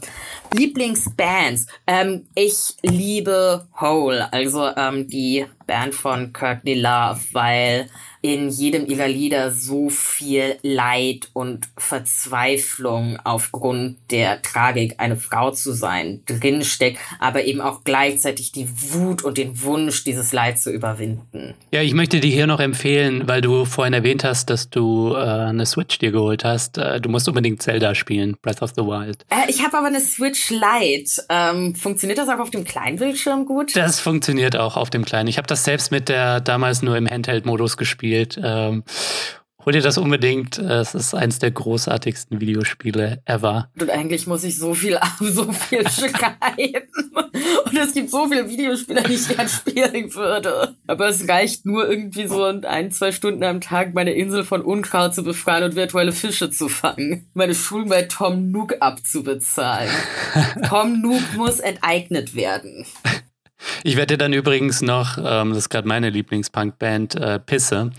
[0.54, 1.68] Lieblingsbands.
[1.86, 7.90] Ähm, ich liebe Hole, also ähm, die Band von Courtney Love, weil
[8.34, 15.74] in jedem ihrer Lieder so viel Leid und Verzweiflung aufgrund der Tragik, eine Frau zu
[15.74, 21.54] sein, drinsteckt, aber eben auch gleichzeitig die Wut und den Wunsch, dieses Leid zu überwinden.
[21.72, 25.18] Ja, ich möchte dir hier noch empfehlen, weil du vorhin erwähnt hast, dass du äh,
[25.18, 26.78] eine Switch dir geholt hast.
[26.78, 29.26] Äh, du musst unbedingt Zelda spielen, Breath of the Wild.
[29.30, 31.24] Äh, ich habe aber eine Switch Lite.
[31.30, 33.76] Ähm, funktioniert das auch auf dem kleinen Bildschirm gut?
[33.76, 35.28] Das funktioniert auch auf dem kleinen.
[35.28, 38.15] Ich habe das selbst mit der damals nur im Handheld-Modus gespielt.
[38.42, 38.84] Ähm,
[39.66, 40.58] hol dir das unbedingt.
[40.58, 43.70] Es ist eins der großartigsten Videospiele ever.
[43.80, 46.88] Und eigentlich muss ich so viel, so viel schreiben.
[47.66, 50.76] Und es gibt so viele Videospiele, die ich gern spielen würde.
[50.88, 55.16] Aber es reicht nur irgendwie so ein, zwei Stunden am Tag, meine Insel von Unkraut
[55.16, 57.28] zu befreien und virtuelle Fische zu fangen.
[57.34, 59.92] Meine Schulen bei Tom Nook abzubezahlen.
[60.70, 62.86] Tom Nook muss enteignet werden.
[63.88, 67.92] Ich werde dann übrigens noch, ähm, das ist gerade meine Lieblingspunkband, äh, Pisse.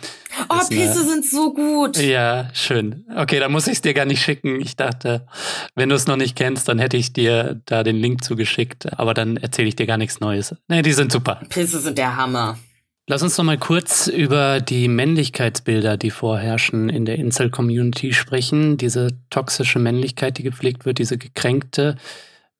[0.48, 1.96] Oh, Pisse eine, sind so gut.
[1.98, 3.04] Ja, schön.
[3.16, 4.60] Okay, dann muss ich es dir gar nicht schicken.
[4.60, 5.28] Ich dachte,
[5.76, 8.98] wenn du es noch nicht kennst, dann hätte ich dir da den Link zugeschickt.
[8.98, 10.56] Aber dann erzähle ich dir gar nichts Neues.
[10.66, 11.40] Nee, die sind super.
[11.50, 12.58] Pisse sind der Hammer.
[13.06, 18.76] Lass uns noch mal kurz über die Männlichkeitsbilder, die vorherrschen in der Incel-Community sprechen.
[18.76, 21.94] Diese toxische Männlichkeit, die gepflegt wird, diese gekränkte.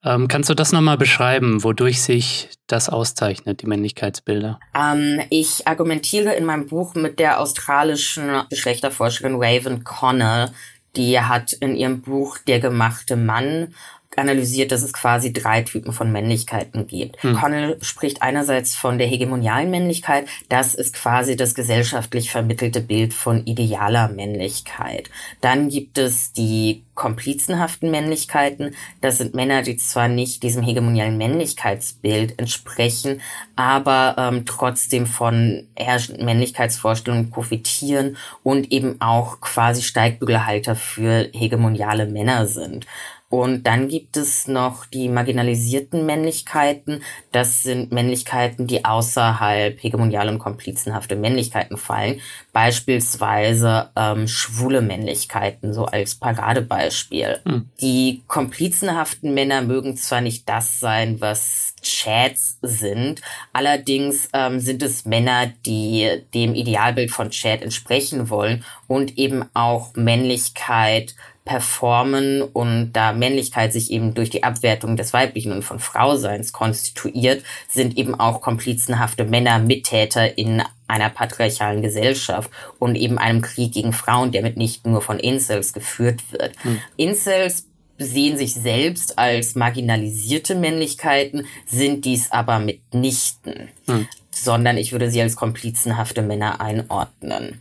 [0.04, 4.60] Ähm, kannst du das nochmal beschreiben, wodurch sich das auszeichnet, die Männlichkeitsbilder?
[4.74, 10.50] Ähm, ich argumentiere in meinem Buch mit der australischen Geschlechterforscherin Raven Connell.
[10.96, 13.74] Die hat in ihrem Buch Der gemachte Mann
[14.18, 17.22] analysiert, dass es quasi drei Typen von Männlichkeiten gibt.
[17.22, 17.34] Hm.
[17.34, 20.26] Connell spricht einerseits von der hegemonialen Männlichkeit.
[20.48, 25.10] Das ist quasi das gesellschaftlich vermittelte Bild von idealer Männlichkeit.
[25.40, 28.74] Dann gibt es die komplizenhaften Männlichkeiten.
[29.00, 33.20] Das sind Männer, die zwar nicht diesem hegemonialen Männlichkeitsbild entsprechen,
[33.54, 42.46] aber ähm, trotzdem von herrschenden Männlichkeitsvorstellungen profitieren und eben auch quasi Steigbügelhalter für hegemoniale Männer
[42.46, 42.86] sind.
[43.28, 47.02] Und dann gibt es noch die marginalisierten Männlichkeiten.
[47.32, 52.20] Das sind Männlichkeiten, die außerhalb hegemoniale und komplizenhafte Männlichkeiten fallen.
[52.52, 57.40] Beispielsweise ähm, schwule Männlichkeiten, so als Paradebeispiel.
[57.44, 57.68] Hm.
[57.80, 63.22] Die komplizenhaften Männer mögen zwar nicht das sein, was Chads sind.
[63.52, 69.94] Allerdings ähm, sind es Männer, die dem Idealbild von Chad entsprechen wollen und eben auch
[69.94, 71.14] Männlichkeit
[71.46, 77.42] performen und da Männlichkeit sich eben durch die Abwertung des Weiblichen und von Frauseins konstituiert,
[77.70, 83.92] sind eben auch komplizenhafte Männer Mittäter in einer patriarchalen Gesellschaft und eben einem Krieg gegen
[83.92, 86.52] Frauen, der mit nicht nur von Incels geführt wird.
[86.62, 86.80] Hm.
[86.96, 94.08] Incels sehen sich selbst als marginalisierte Männlichkeiten, sind dies aber mitnichten, hm.
[94.32, 97.60] sondern ich würde sie als komplizenhafte Männer einordnen.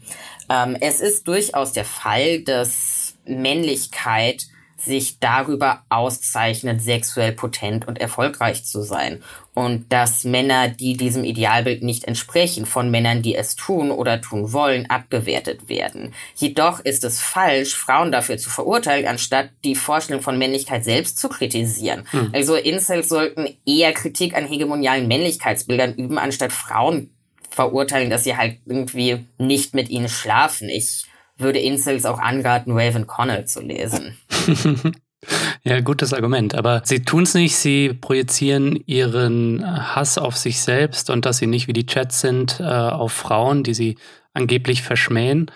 [0.50, 8.65] Ähm, es ist durchaus der Fall, dass Männlichkeit sich darüber auszeichnet, sexuell potent und erfolgreich
[8.65, 9.23] zu sein.
[9.53, 14.51] Und dass Männer, die diesem Idealbild nicht entsprechen, von Männern, die es tun oder tun
[14.51, 16.13] wollen, abgewertet werden.
[16.35, 21.29] Jedoch ist es falsch, Frauen dafür zu verurteilen, anstatt die Vorstellung von Männlichkeit selbst zu
[21.29, 22.05] kritisieren.
[22.11, 22.31] Hm.
[22.33, 27.11] Also Incels sollten eher Kritik an hegemonialen Männlichkeitsbildern üben, anstatt Frauen
[27.49, 30.67] verurteilen, dass sie halt irgendwie nicht mit ihnen schlafen.
[30.67, 31.05] Ich
[31.38, 34.17] würde Incels auch anraten, Raven Connell zu lesen.
[35.63, 36.56] ja, gutes Argument.
[36.56, 41.48] Aber sie tun es nicht, sie projizieren ihren Hass auf sich selbst und dass sie
[41.48, 43.98] nicht wie die Chats sind, äh, auf Frauen, die sie
[44.34, 45.52] angeblich verschmähen.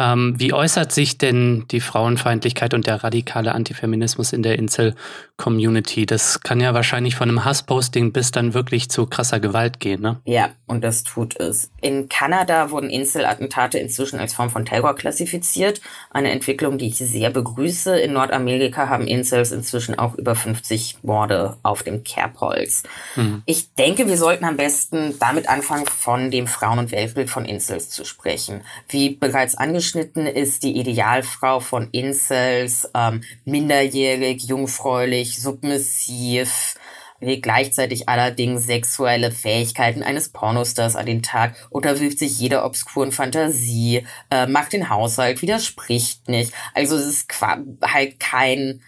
[0.00, 6.06] Ähm, wie äußert sich denn die Frauenfeindlichkeit und der radikale Antifeminismus in der Incel-Community?
[6.06, 10.18] Das kann ja wahrscheinlich von einem Hassposting bis dann wirklich zu krasser Gewalt gehen, ne?
[10.24, 11.70] Ja, und das tut es.
[11.82, 15.82] In Kanada wurden Incel-Attentate inzwischen als Form von Terror klassifiziert.
[16.10, 18.00] Eine Entwicklung, die ich sehr begrüße.
[18.00, 22.84] In Nordamerika haben Incels inzwischen auch über 50 Morde auf dem Kerbholz.
[23.16, 23.42] Hm.
[23.44, 27.90] Ich denke, wir sollten am besten damit anfangen, von dem Frauen- und Weltbild von Incels
[27.90, 28.62] zu sprechen.
[28.88, 36.74] Wie bereits angesprochen, zugeschnitten ist die Idealfrau von Incels, ähm, minderjährig, jungfräulich, submissiv,
[37.20, 44.46] gleichzeitig allerdings sexuelle Fähigkeiten eines Pornostars an den Tag, unterwirft sich jeder obskuren Fantasie, äh,
[44.46, 46.52] macht den Haushalt, widerspricht nicht.
[46.74, 47.28] Also es ist
[47.82, 48.80] halt kein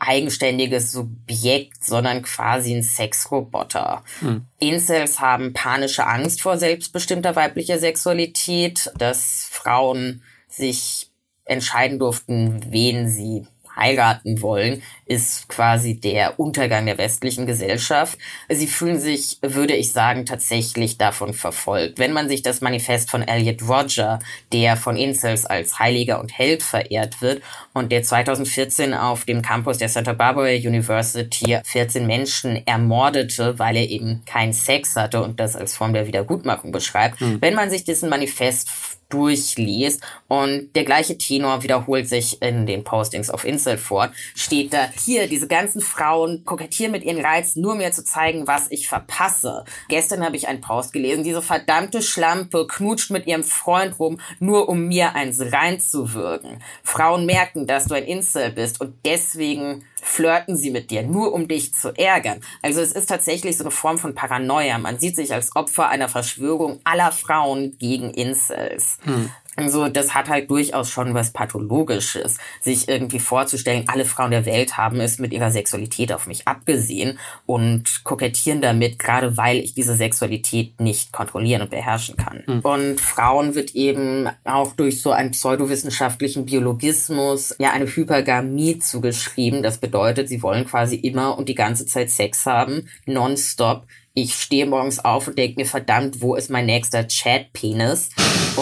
[0.00, 4.02] eigenständiges Subjekt, sondern quasi ein Sexroboter.
[4.20, 4.46] Hm.
[4.58, 11.10] Incels haben panische Angst vor selbstbestimmter weiblicher Sexualität, dass Frauen sich
[11.44, 13.46] entscheiden durften, wen sie
[13.80, 18.16] heiraten wollen, ist quasi der Untergang der westlichen Gesellschaft.
[18.48, 21.98] Sie fühlen sich, würde ich sagen, tatsächlich davon verfolgt.
[21.98, 24.20] Wenn man sich das Manifest von Elliot Roger,
[24.52, 29.78] der von Incels als Heiliger und Held verehrt wird und der 2014 auf dem Campus
[29.78, 35.56] der Santa Barbara University 14 Menschen ermordete, weil er eben keinen Sex hatte und das
[35.56, 37.20] als Form der Wiedergutmachung beschreibt.
[37.20, 37.38] Mhm.
[37.40, 38.68] Wenn man sich diesen Manifest
[39.10, 44.88] durchliest und der gleiche Tenor wiederholt sich in den Postings auf Incel fort, steht da,
[45.04, 49.64] hier, diese ganzen Frauen kokettieren mit ihren Reizen, nur mir zu zeigen, was ich verpasse.
[49.88, 54.68] Gestern habe ich einen Post gelesen, diese verdammte Schlampe knutscht mit ihrem Freund rum, nur
[54.68, 56.62] um mir eins reinzuwirken.
[56.82, 61.48] Frauen merken, dass du ein Incel bist und deswegen flirten sie mit dir, nur um
[61.48, 62.40] dich zu ärgern.
[62.62, 64.78] Also es ist tatsächlich so eine Form von Paranoia.
[64.78, 68.98] Man sieht sich als Opfer einer Verschwörung aller Frauen gegen Incels.
[69.04, 69.30] Hm.
[69.56, 74.76] Also das hat halt durchaus schon was Pathologisches, sich irgendwie vorzustellen, alle Frauen der Welt
[74.76, 79.96] haben es mit ihrer Sexualität auf mich abgesehen und kokettieren damit, gerade weil ich diese
[79.96, 82.44] Sexualität nicht kontrollieren und beherrschen kann.
[82.46, 82.60] Mhm.
[82.60, 89.62] Und Frauen wird eben auch durch so einen pseudowissenschaftlichen Biologismus ja eine Hypergamie zugeschrieben.
[89.62, 94.66] Das bedeutet, sie wollen quasi immer und die ganze Zeit Sex haben, nonstop ich stehe
[94.66, 98.10] morgens auf und denke mir, verdammt, wo ist mein nächster Chat-Penis?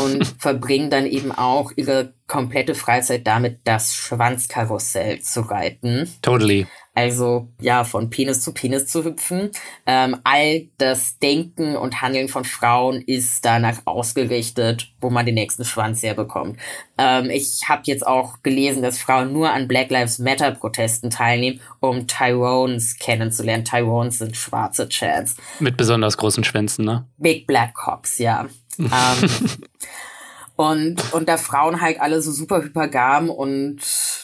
[0.05, 6.09] Und verbringe dann eben auch ihre komplette Freizeit damit, das Schwanzkarussell zu reiten.
[6.23, 6.67] Totally.
[6.99, 9.51] Also ja, von Penis zu Penis zu hüpfen.
[9.87, 15.65] Ähm, all das Denken und Handeln von Frauen ist danach ausgerichtet, wo man den nächsten
[15.65, 16.59] Schwanz herbekommt.
[16.99, 21.61] Ähm, ich habe jetzt auch gelesen, dass Frauen nur an Black Lives Matter Protesten teilnehmen,
[21.79, 23.65] um Tyrones kennenzulernen.
[23.65, 25.37] Tyrones sind schwarze Chats.
[25.61, 27.07] Mit besonders großen Schwänzen, ne?
[27.17, 28.49] Big Black Cocks, ja.
[28.79, 29.31] Ähm,
[30.57, 33.81] und, und da Frauen halt alle so super hypergam und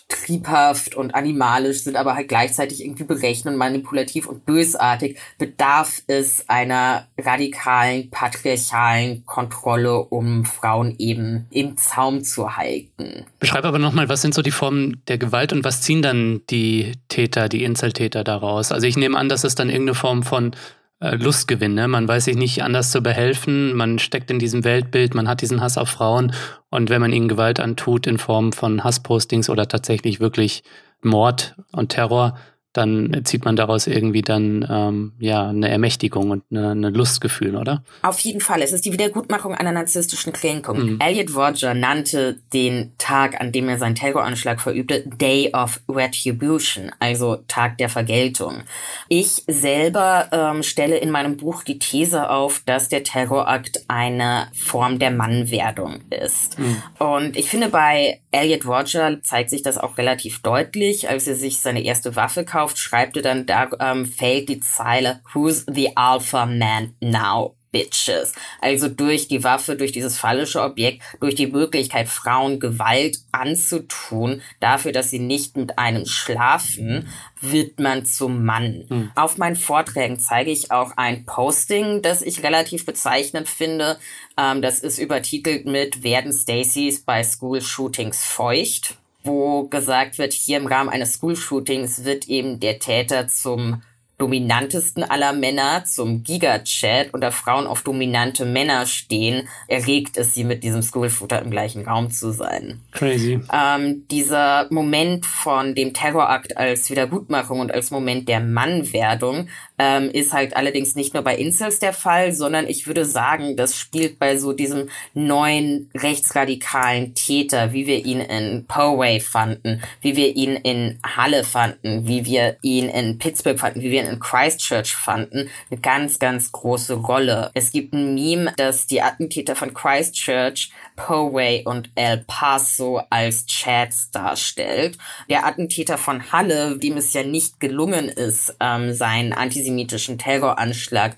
[0.08, 7.06] triebhaft und animalisch sind, aber halt gleichzeitig irgendwie berechnend, manipulativ und bösartig, bedarf es einer
[7.18, 13.24] radikalen, patriarchalen Kontrolle, um Frauen eben im Zaum zu halten.
[13.38, 16.92] Beschreib aber nochmal, was sind so die Formen der Gewalt und was ziehen dann die
[17.08, 18.72] Täter, die Inseltäter daraus?
[18.72, 20.54] Also ich nehme an, dass es dann irgendeine Form von
[21.00, 21.74] Lustgewinn.
[21.74, 21.88] Ne?
[21.88, 25.60] Man weiß sich nicht anders zu behelfen, man steckt in diesem Weltbild, man hat diesen
[25.60, 26.32] Hass auf Frauen
[26.70, 30.62] und wenn man ihnen Gewalt antut in Form von Hasspostings oder tatsächlich wirklich
[31.02, 32.38] Mord und Terror,
[32.74, 37.84] dann zieht man daraus irgendwie dann ähm, ja eine Ermächtigung und eine, eine Lustgefühl, oder?
[38.02, 38.62] Auf jeden Fall.
[38.62, 40.78] Es ist die Wiedergutmachung einer narzisstischen Kränkung.
[40.78, 41.00] Mhm.
[41.00, 47.36] Elliot Roger nannte den Tag, an dem er seinen Terroranschlag verübte, Day of Retribution, also
[47.46, 48.64] Tag der Vergeltung.
[49.08, 54.98] Ich selber ähm, stelle in meinem Buch die These auf, dass der Terrorakt eine Form
[54.98, 56.58] der Mannwerdung ist.
[56.58, 56.82] Mhm.
[56.98, 61.60] Und ich finde, bei Elliot Roger zeigt sich das auch relativ deutlich, als er sich
[61.60, 65.96] seine erste Waffe kauft gekauft, schreibt er dann, da ähm, fällt die Zeile Who's the
[65.96, 67.56] Alpha Man now?
[67.70, 68.34] Bitches.
[68.60, 74.92] Also durch die Waffe, durch dieses fallische Objekt, durch die Möglichkeit, Frauen Gewalt anzutun, dafür,
[74.92, 77.08] dass sie nicht mit einem schlafen,
[77.40, 78.84] wird man zum Mann.
[78.88, 79.10] Mhm.
[79.16, 83.98] Auf meinen Vorträgen zeige ich auch ein Posting, das ich relativ bezeichnend finde.
[84.38, 88.98] Ähm, das ist übertitelt mit Werden Stacys bei School Shootings feucht?
[89.24, 93.82] Wo gesagt wird, hier im Rahmen eines School-Shootings wird eben der Täter zum
[94.18, 100.44] dominantesten aller Männer zum Giga-Chat und da Frauen auf dominante Männer stehen, erregt es sie
[100.44, 102.80] mit diesem School-Shooter im gleichen Raum zu sein.
[102.92, 103.40] Crazy.
[103.52, 109.48] Ähm, dieser Moment von dem Terrorakt als Wiedergutmachung und als Moment der Mannwerdung
[109.84, 113.76] ähm, ist halt allerdings nicht nur bei Incels der Fall, sondern ich würde sagen, das
[113.76, 120.34] spielt bei so diesem neuen rechtsradikalen Täter, wie wir ihn in Poway fanden, wie wir
[120.36, 124.94] ihn in Halle fanden, wie wir ihn in Pittsburgh fanden, wie wir ihn in Christchurch
[124.94, 127.50] fanden, eine ganz, ganz große Rolle.
[127.52, 134.10] Es gibt ein Meme, das die Attentäter von Christchurch, Poway und El Paso als Chats
[134.10, 134.98] darstellt.
[135.28, 141.16] Der Attentäter von Halle, dem es ja nicht gelungen ist, ähm, seinen antisemitischen Terroranschlag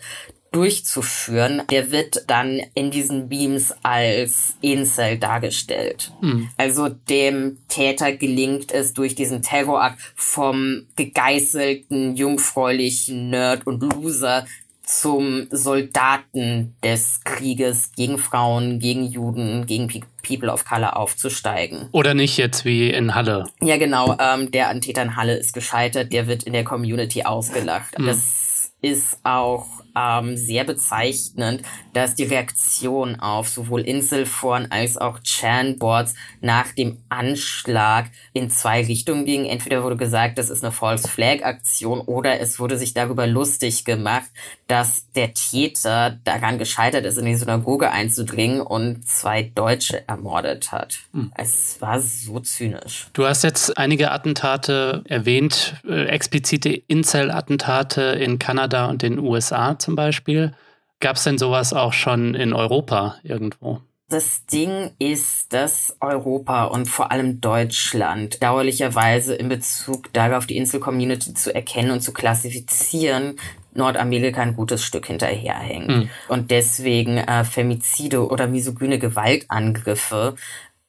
[0.56, 6.12] durchzuführen, der wird dann in diesen Beams als Incel dargestellt.
[6.22, 6.48] Mhm.
[6.56, 14.46] Also dem Täter gelingt es durch diesen Terrorakt vom gegeißelten, jungfräulichen Nerd und Loser
[14.86, 19.88] zum Soldaten des Krieges gegen Frauen, gegen Juden, gegen
[20.22, 21.88] People of Color aufzusteigen.
[21.92, 23.46] Oder nicht jetzt wie in Halle.
[23.60, 24.16] Ja, genau.
[24.18, 27.98] Ähm, der Antäter in Halle ist gescheitert, der wird in der Community ausgelacht.
[27.98, 28.06] Mhm.
[28.06, 29.66] Das ist auch
[29.96, 31.62] ähm, sehr bezeichnend,
[31.94, 39.24] dass die Reaktion auf sowohl Inselforen als auch Chanboards nach dem Anschlag in zwei Richtungen
[39.24, 39.46] ging.
[39.46, 43.84] Entweder wurde gesagt, das ist eine False Flag Aktion oder es wurde sich darüber lustig
[43.84, 44.26] gemacht,
[44.66, 50.98] dass der Täter daran gescheitert ist, in die Synagoge einzudringen und zwei Deutsche ermordet hat.
[51.12, 51.32] Hm.
[51.36, 53.08] Es war so zynisch.
[53.12, 59.94] Du hast jetzt einige Attentate erwähnt, äh, explizite Incel-Attentate in Kanada und den USA zum
[59.94, 60.52] Beispiel.
[60.98, 63.80] Gab es denn sowas auch schon in Europa irgendwo?
[64.08, 71.34] Das Ding ist, dass Europa und vor allem Deutschland dauerlicherweise in Bezug darauf, die Insel-Community
[71.34, 73.36] zu erkennen und zu klassifizieren,
[73.74, 75.88] Nordamerika ein gutes Stück hinterherhängt.
[75.88, 76.08] Mhm.
[76.28, 80.34] Und deswegen äh, Femizide oder misogyne Gewaltangriffe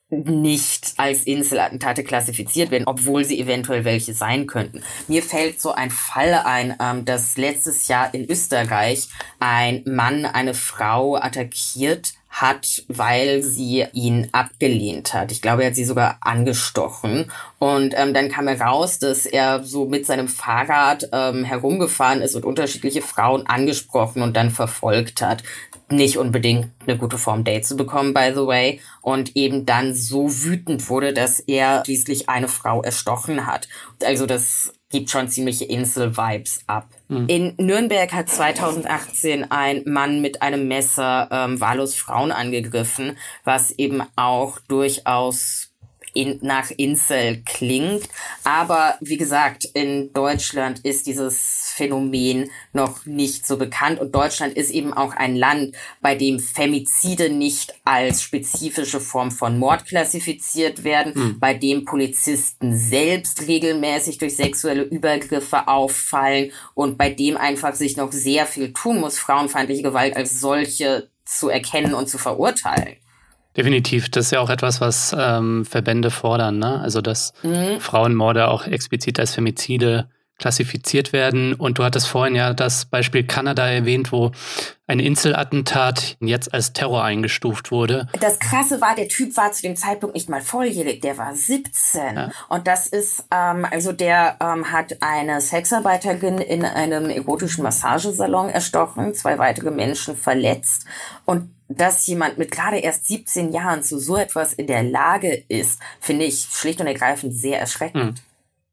[0.09, 4.81] nicht als Inselattentate klassifiziert werden, obwohl sie eventuell welche sein könnten.
[5.07, 10.53] Mir fällt so ein Fall ein, ähm, dass letztes Jahr in Österreich ein Mann eine
[10.53, 15.31] Frau attackiert hat, weil sie ihn abgelehnt hat.
[15.31, 17.31] Ich glaube, er hat sie sogar angestochen.
[17.57, 22.45] Und ähm, dann kam heraus, dass er so mit seinem Fahrrad ähm, herumgefahren ist und
[22.45, 25.43] unterschiedliche Frauen angesprochen und dann verfolgt hat
[25.89, 30.43] nicht unbedingt eine gute Form Date zu bekommen, by the way, und eben dann so
[30.43, 33.67] wütend wurde, dass er schließlich eine Frau erstochen hat.
[34.03, 36.87] Also das gibt schon ziemliche Insel-Vibes ab.
[37.07, 37.25] Mhm.
[37.27, 44.03] In Nürnberg hat 2018 ein Mann mit einem Messer ähm, wahllos Frauen angegriffen, was eben
[44.15, 45.66] auch durchaus
[46.13, 48.07] in, nach Insel klingt.
[48.43, 54.71] Aber wie gesagt, in Deutschland ist dieses Phänomen noch nicht so bekannt und Deutschland ist
[54.71, 61.13] eben auch ein Land, bei dem Femizide nicht als spezifische Form von Mord klassifiziert werden,
[61.15, 61.39] mhm.
[61.39, 68.11] bei dem Polizisten selbst regelmäßig durch sexuelle Übergriffe auffallen und bei dem einfach sich noch
[68.11, 72.97] sehr viel tun muss, frauenfeindliche Gewalt als solche zu erkennen und zu verurteilen.
[73.57, 76.79] Definitiv, das ist ja auch etwas, was ähm, Verbände fordern, ne?
[76.79, 77.79] Also dass mhm.
[77.79, 81.53] Frauenmorde auch explizit als Femizide klassifiziert werden.
[81.53, 84.31] Und du hattest vorhin ja das Beispiel Kanada erwähnt, wo
[84.85, 88.07] ein Inselattentat jetzt als Terror eingestuft wurde.
[88.19, 92.15] Das Krasse war, der Typ war zu dem Zeitpunkt nicht mal volljährig, der war 17.
[92.15, 92.31] Ja.
[92.49, 99.13] Und das ist, ähm, also der ähm, hat eine Sexarbeiterin in einem erotischen Massagesalon erstochen,
[99.15, 100.85] zwei weitere Menschen verletzt.
[101.25, 105.79] Und dass jemand mit gerade erst 17 Jahren zu so etwas in der Lage ist,
[105.99, 108.05] finde ich schlicht und ergreifend sehr erschreckend.
[108.05, 108.27] Mhm.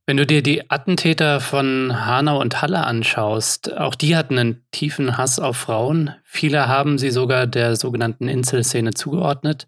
[0.07, 5.16] Wenn du dir die Attentäter von Hanau und Halle anschaust, auch die hatten einen tiefen
[5.16, 6.14] Hass auf Frauen.
[6.24, 9.66] Viele haben sie sogar der sogenannten Insel-Szene zugeordnet.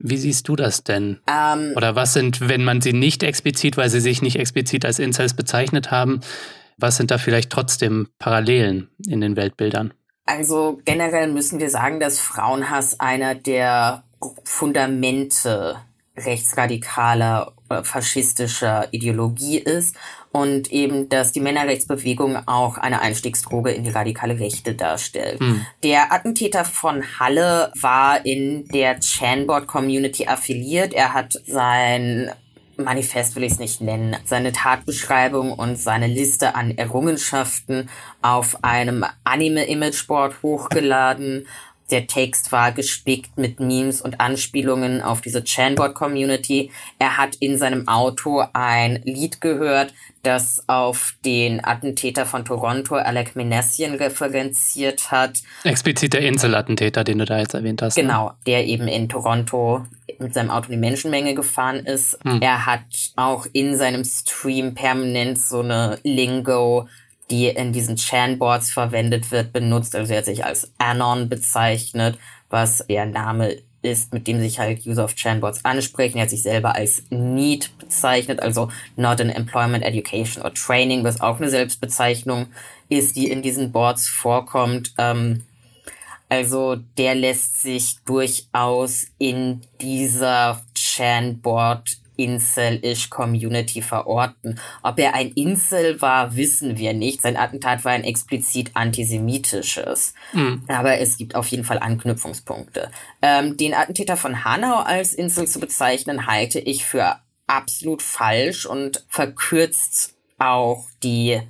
[0.00, 1.20] Wie siehst du das denn?
[1.28, 4.98] Ähm, Oder was sind, wenn man sie nicht explizit, weil sie sich nicht explizit als
[4.98, 6.20] Incels bezeichnet haben,
[6.76, 9.94] was sind da vielleicht trotzdem Parallelen in den Weltbildern?
[10.28, 14.02] Also generell müssen wir sagen, dass Frauenhass einer der
[14.44, 15.76] Fundamente
[16.18, 19.96] rechtsradikaler, äh, faschistischer Ideologie ist
[20.30, 25.40] und eben, dass die Männerrechtsbewegung auch eine Einstiegsdroge in die radikale Rechte darstellt.
[25.40, 25.64] Mhm.
[25.82, 30.92] Der Attentäter von Halle war in der Chanboard Community affiliiert.
[30.92, 32.32] Er hat sein
[32.78, 37.90] Manifest will ich es nicht nennen, seine Tatbeschreibung und seine Liste an Errungenschaften
[38.22, 41.44] auf einem Anime-Imageboard hochgeladen
[41.90, 46.70] der Text war gespickt mit Memes und Anspielungen auf diese Chanbot-Community.
[46.98, 49.94] Er hat in seinem Auto ein Lied gehört,
[50.28, 55.42] das auf den Attentäter von Toronto, Alec Minassian, referenziert hat.
[55.64, 57.96] Explizit der Inselattentäter, den du da jetzt erwähnt hast.
[57.96, 58.02] Ne?
[58.02, 59.86] Genau, der eben in Toronto
[60.18, 62.18] mit seinem Auto in die Menschenmenge gefahren ist.
[62.24, 62.42] Hm.
[62.42, 62.82] Er hat
[63.16, 66.86] auch in seinem Stream permanent so eine Lingo
[67.30, 69.94] die in diesen Chanboards verwendet wird, benutzt.
[69.94, 72.18] Also er hat sich als Anon bezeichnet,
[72.48, 76.18] was der Name ist, mit dem sich halt User of Chanboards ansprechen.
[76.18, 81.20] Er hat sich selber als NEET bezeichnet, also Not in Employment, Education or Training, was
[81.20, 82.46] auch eine Selbstbezeichnung
[82.88, 84.94] ist, die in diesen Boards vorkommt.
[84.98, 85.44] Ähm,
[86.28, 94.60] also der lässt sich durchaus in dieser Chanboard Incel-ish Community verorten.
[94.82, 97.22] Ob er ein Incel war, wissen wir nicht.
[97.22, 100.14] Sein Attentat war ein explizit antisemitisches.
[100.32, 100.64] Mhm.
[100.68, 102.90] Aber es gibt auf jeden Fall Anknüpfungspunkte.
[103.22, 107.16] Ähm, den Attentäter von Hanau als Incel zu bezeichnen, halte ich für
[107.46, 111.40] absolut falsch und verkürzt auch die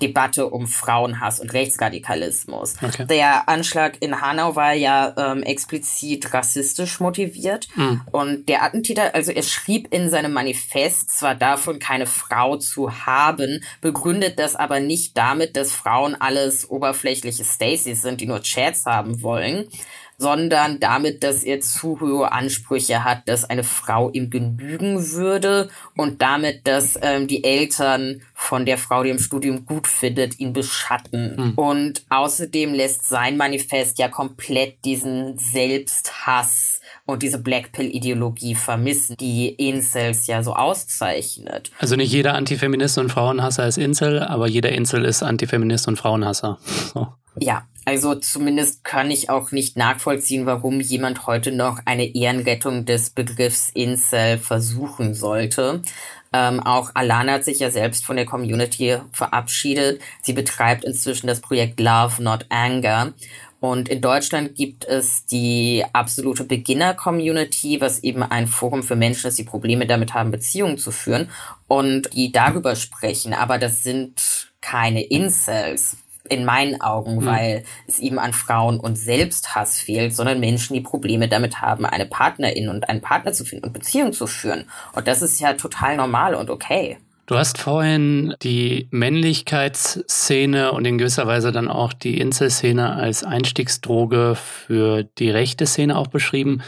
[0.00, 2.74] Debatte um Frauenhass und Rechtsradikalismus.
[2.82, 3.06] Okay.
[3.06, 8.02] Der Anschlag in Hanau war ja ähm, explizit rassistisch motiviert mhm.
[8.12, 13.62] und der Attentäter, also er schrieb in seinem Manifest zwar davon, keine Frau zu haben,
[13.80, 19.22] begründet das aber nicht damit, dass Frauen alles oberflächliche Stacys sind, die nur Chats haben
[19.22, 19.68] wollen,
[20.20, 26.20] sondern damit, dass er zu hohe Ansprüche hat, dass eine Frau ihm genügen würde und
[26.20, 31.36] damit, dass ähm, die Eltern von der Frau, die im Studium gut findet, ihn beschatten.
[31.36, 31.52] Mhm.
[31.54, 40.26] Und außerdem lässt sein Manifest ja komplett diesen Selbsthass und diese Blackpill-Ideologie vermissen, die Incels
[40.26, 41.70] ja so auszeichnet.
[41.78, 46.58] Also nicht jeder Antifeminist und Frauenhasser ist Incel, aber jeder Incel ist Antifeminist und Frauenhasser.
[46.92, 47.06] So.
[47.36, 53.10] Ja, also zumindest kann ich auch nicht nachvollziehen, warum jemand heute noch eine Ehrenrettung des
[53.10, 55.82] Begriffs Incel versuchen sollte.
[56.32, 60.00] Ähm, auch Alana hat sich ja selbst von der Community verabschiedet.
[60.22, 63.14] Sie betreibt inzwischen das Projekt Love Not Anger.
[63.58, 69.38] Und in Deutschland gibt es die absolute Beginner-Community, was eben ein Forum für Menschen ist,
[69.38, 71.28] die Probleme damit haben, Beziehungen zu führen
[71.68, 73.34] und die darüber sprechen.
[73.34, 75.98] Aber das sind keine Incels,
[76.28, 77.26] in meinen Augen, mhm.
[77.26, 82.06] weil es eben an Frauen und Selbsthass fehlt, sondern Menschen, die Probleme damit haben, eine
[82.06, 84.64] Partnerin und einen Partner zu finden und Beziehungen zu führen.
[84.94, 86.98] Und das ist ja total normal und okay.
[87.26, 94.34] Du hast vorhin die Männlichkeitsszene und in gewisser Weise dann auch die Incel-Szene als Einstiegsdroge
[94.34, 96.60] für die rechte Szene auch beschrieben.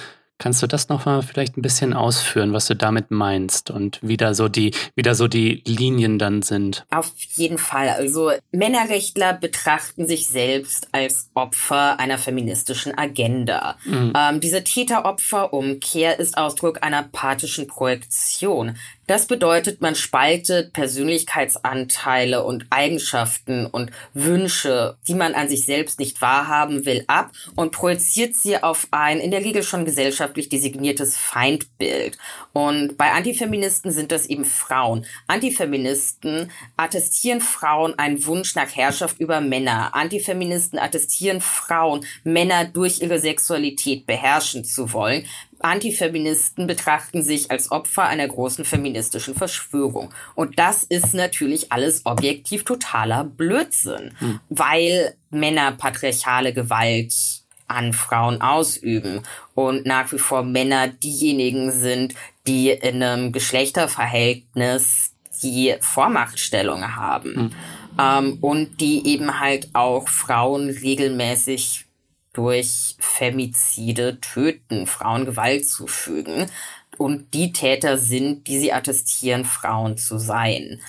[0.43, 4.35] Kannst du das nochmal vielleicht ein bisschen ausführen, was du damit meinst und wie da
[4.35, 6.85] so die, wie da so die Linien dann sind?
[6.91, 7.91] Auf jeden Fall.
[7.91, 13.77] Also Männerrechtler betrachten sich selbst als Opfer einer feministischen Agenda.
[13.85, 14.15] Mhm.
[14.17, 18.77] Ähm, diese Täter-Opfer-Umkehr ist Ausdruck einer pathischen Projektion.
[19.13, 26.23] Das bedeutet, man spaltet Persönlichkeitsanteile und Eigenschaften und Wünsche, die man an sich selbst nicht
[26.23, 32.17] wahrhaben will, ab und projiziert sie auf ein in der Regel schon gesellschaftlich designiertes Feindbild.
[32.55, 35.05] Und bei Antifeministen sind das eben Frauen.
[35.27, 39.95] Antifeministen attestieren Frauen einen Wunsch nach Herrschaft über Männer.
[39.95, 45.27] Antifeministen attestieren Frauen, Männer durch ihre Sexualität beherrschen zu wollen.
[45.65, 50.13] Antifeministen betrachten sich als Opfer einer großen feministischen Verschwörung.
[50.35, 54.41] Und das ist natürlich alles objektiv totaler Blödsinn, hm.
[54.49, 57.15] weil Männer patriarchale Gewalt
[57.69, 59.23] an Frauen ausüben
[59.55, 62.15] und nach wie vor Männer diejenigen sind,
[62.47, 67.35] die in einem Geschlechterverhältnis die Vormachtstellung haben.
[67.35, 67.53] Hm.
[67.99, 71.87] Ähm, und die eben halt auch Frauen regelmäßig
[72.33, 76.47] durch Femizide töten, Frauen Gewalt zufügen.
[76.99, 80.81] Und die Täter sind, die sie attestieren, Frauen zu sein.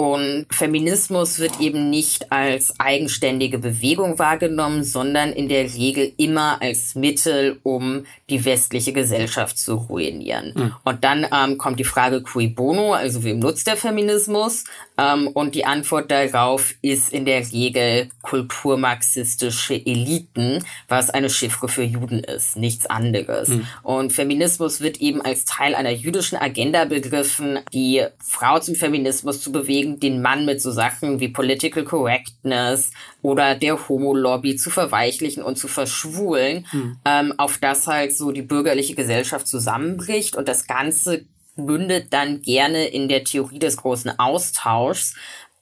[0.00, 6.94] Und Feminismus wird eben nicht als eigenständige Bewegung wahrgenommen, sondern in der Regel immer als
[6.94, 10.54] Mittel, um die westliche Gesellschaft zu ruinieren.
[10.54, 10.72] Mhm.
[10.84, 14.64] Und dann ähm, kommt die Frage cui bono, also wem nutzt der Feminismus?
[15.00, 21.82] Ähm, und die Antwort darauf ist in der Regel kulturmarxistische Eliten, was eine Chiffre für
[21.82, 23.48] Juden ist, nichts anderes.
[23.48, 23.66] Mhm.
[23.82, 29.52] Und Feminismus wird eben als Teil einer jüdischen Agenda begriffen, die Frau zum Feminismus zu
[29.52, 32.90] bewegen, den Mann mit so Sachen wie Political Correctness
[33.22, 36.96] oder der Homo-Lobby zu verweichlichen und zu verschwulen, hm.
[37.04, 41.24] ähm, auf das halt so die bürgerliche Gesellschaft zusammenbricht und das Ganze
[41.60, 45.14] mündet dann gerne in der Theorie des großen Austauschs,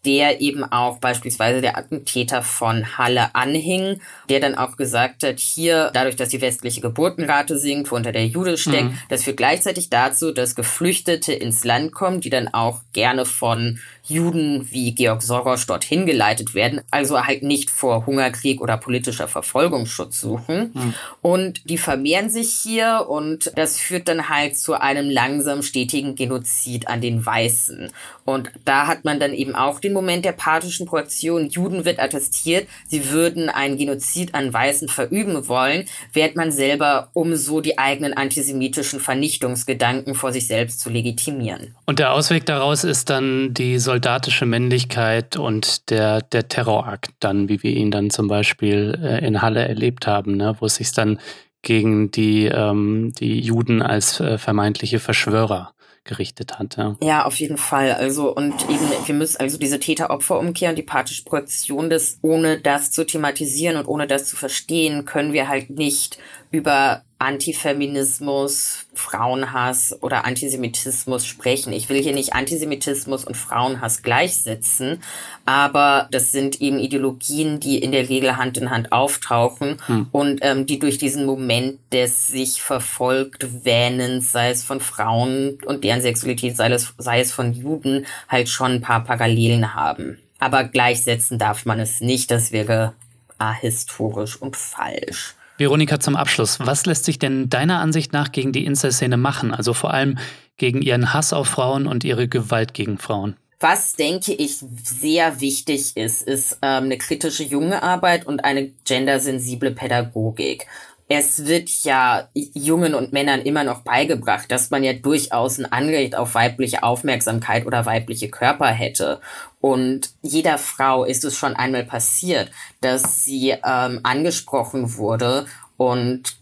[0.05, 5.91] der eben auch beispielsweise der Attentäter von Halle anhing, der dann auch gesagt hat, hier,
[5.93, 8.99] dadurch, dass die westliche Geburtenrate sinkt, wo unter der Jude steckt, mhm.
[9.09, 14.69] das führt gleichzeitig dazu, dass Geflüchtete ins Land kommen, die dann auch gerne von Juden
[14.71, 20.21] wie Georg Soros dorthin geleitet werden, also halt nicht vor Hungerkrieg oder politischer Verfolgung Schutz
[20.21, 20.71] suchen.
[20.73, 20.95] Mhm.
[21.21, 26.89] Und die vermehren sich hier und das führt dann halt zu einem langsam stetigen Genozid
[26.89, 27.91] an den Weißen.
[28.25, 31.49] Und da hat man dann eben auch den Moment der pathischen Projektion.
[31.49, 37.37] Juden wird attestiert, sie würden einen Genozid an Weißen verüben wollen, während man selber, um
[37.37, 41.75] so die eigenen antisemitischen Vernichtungsgedanken vor sich selbst zu legitimieren.
[41.87, 47.49] Und der Ausweg daraus ist dann die Sol soldatische Männlichkeit und der, der Terrorakt dann,
[47.49, 50.93] wie wir ihn dann zum Beispiel äh, in Halle erlebt haben, ne, wo es sich
[50.93, 51.19] dann
[51.63, 55.73] gegen die, ähm, die Juden als äh, vermeintliche Verschwörer
[56.05, 56.77] gerichtet hat.
[57.01, 57.25] Ja.
[57.25, 57.91] auf jeden Fall.
[57.91, 63.05] Also und eben, wir müssen also diese Täter-Opfer-Umkehr und die Projektion des, ohne das zu
[63.05, 66.19] thematisieren und ohne das zu verstehen, können wir halt nicht
[66.51, 71.73] über Antifeminismus, Frauenhass oder Antisemitismus sprechen.
[71.73, 75.03] Ich will hier nicht Antisemitismus und Frauenhass gleichsetzen,
[75.45, 80.09] aber das sind eben Ideologien, die in der Regel Hand in Hand auftauchen hm.
[80.13, 85.83] und ähm, die durch diesen Moment des sich verfolgt Wähnens, sei es von Frauen und
[85.83, 90.19] deren Sexualität, sei es, sei es von Juden, halt schon ein paar Parallelen haben.
[90.39, 92.95] Aber gleichsetzen darf man es nicht, das wäre
[93.39, 95.35] ahistorisch und falsch.
[95.59, 99.53] Veronika, zum Abschluss, was lässt sich denn deiner Ansicht nach gegen die Incel-Szene machen?
[99.53, 100.17] Also vor allem
[100.57, 103.37] gegen ihren Hass auf Frauen und ihre Gewalt gegen Frauen?
[103.61, 109.73] Was, denke ich, sehr wichtig ist, ist ähm, eine kritische junge Arbeit und eine gendersensible
[109.73, 110.69] Pädagogik.
[111.11, 116.15] Es wird ja Jungen und Männern immer noch beigebracht, dass man ja durchaus ein Anrecht
[116.15, 119.21] auf weibliche Aufmerksamkeit oder weibliche Körper hätte.
[119.61, 122.51] Und jeder Frau ist es schon einmal passiert,
[122.83, 125.47] dass sie ähm, angesprochen wurde
[125.79, 126.37] und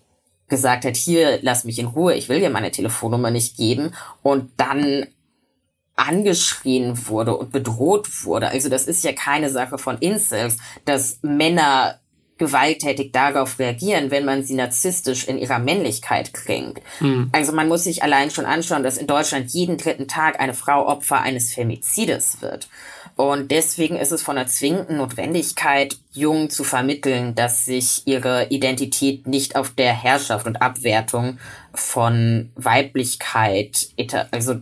[0.48, 3.92] gesagt hat, hier, lass mich in Ruhe, ich will dir meine Telefonnummer nicht geben.
[4.22, 5.06] Und dann
[5.94, 8.48] angeschrien wurde und bedroht wurde.
[8.48, 12.00] Also das ist ja keine Sache von Incels, dass Männer
[12.38, 16.82] gewalttätig darauf reagieren, wenn man sie narzisstisch in ihrer Männlichkeit kränkt.
[17.00, 17.30] Mhm.
[17.32, 20.86] Also man muss sich allein schon anschauen, dass in Deutschland jeden dritten Tag eine Frau
[20.86, 22.68] Opfer eines Femizides wird.
[23.16, 29.26] Und deswegen ist es von der zwingenden Notwendigkeit, Jungen zu vermitteln, dass sich ihre Identität
[29.26, 31.38] nicht auf der Herrschaft und Abwertung
[31.72, 34.56] von Weiblichkeit eta also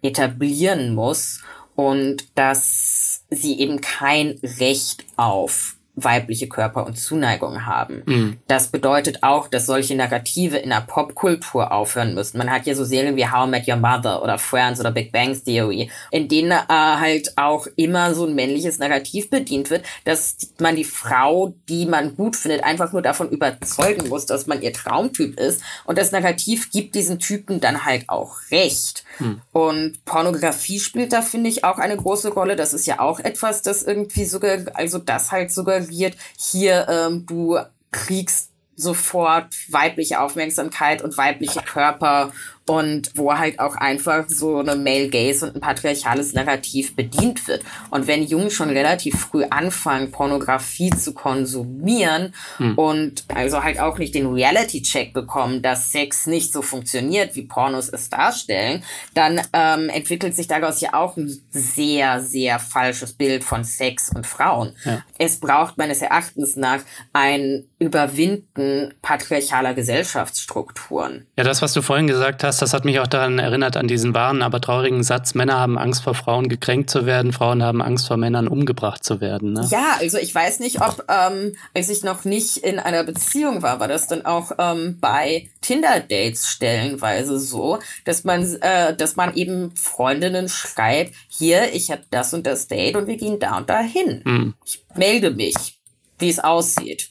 [0.00, 1.42] etablieren muss
[1.76, 8.02] und dass sie eben kein Recht auf weibliche Körper und Zuneigung haben.
[8.06, 8.38] Mhm.
[8.46, 12.38] Das bedeutet auch, dass solche Narrative in der Popkultur aufhören müssen.
[12.38, 15.12] Man hat ja so Serien wie How I Met Your Mother oder Friends oder Big
[15.12, 20.36] Bang Theory, in denen äh, halt auch immer so ein männliches Narrativ bedient wird, dass
[20.58, 24.72] man die Frau, die man gut findet, einfach nur davon überzeugen muss, dass man ihr
[24.72, 25.62] Traumtyp ist.
[25.84, 29.04] Und das Narrativ gibt diesen Typen dann halt auch recht.
[29.18, 29.40] Mhm.
[29.52, 32.56] Und Pornografie spielt da, finde ich, auch eine große Rolle.
[32.56, 37.26] Das ist ja auch etwas, das irgendwie sogar, also das halt sogar suggeriert, hier ähm,
[37.26, 37.58] du
[37.90, 42.32] kriegst sofort weibliche Aufmerksamkeit und weibliche Körper
[42.68, 47.62] und wo halt auch einfach so eine Male Gaze und ein patriarchales Narrativ bedient wird.
[47.90, 52.76] Und wenn Jungen schon relativ früh anfangen, Pornografie zu konsumieren hm.
[52.76, 57.88] und also halt auch nicht den Reality-Check bekommen, dass Sex nicht so funktioniert, wie Pornos
[57.88, 58.82] es darstellen,
[59.14, 64.26] dann ähm, entwickelt sich daraus ja auch ein sehr, sehr falsches Bild von Sex und
[64.26, 64.74] Frauen.
[64.84, 65.02] Ja.
[65.18, 66.80] Es braucht meines Erachtens nach
[67.12, 71.26] ein Überwinden patriarchaler Gesellschaftsstrukturen.
[71.36, 72.70] Ja, das, was du vorhin gesagt hast, krass.
[72.70, 76.02] Das hat mich auch daran erinnert, an diesen wahren, aber traurigen Satz, Männer haben Angst
[76.02, 79.52] vor Frauen gekränkt zu werden, Frauen haben Angst vor Männern umgebracht zu werden.
[79.52, 79.66] Ne?
[79.70, 83.80] Ja, also ich weiß nicht, ob, ähm, als ich noch nicht in einer Beziehung war,
[83.80, 89.74] war das dann auch ähm, bei Tinder-Dates stellenweise so, dass man, äh, dass man eben
[89.74, 93.80] Freundinnen schreibt, hier, ich habe das und das Date und wir gehen da und da
[93.80, 94.22] hin.
[94.24, 94.54] Mhm.
[94.64, 95.78] Ich melde mich,
[96.18, 97.10] wie es aussieht.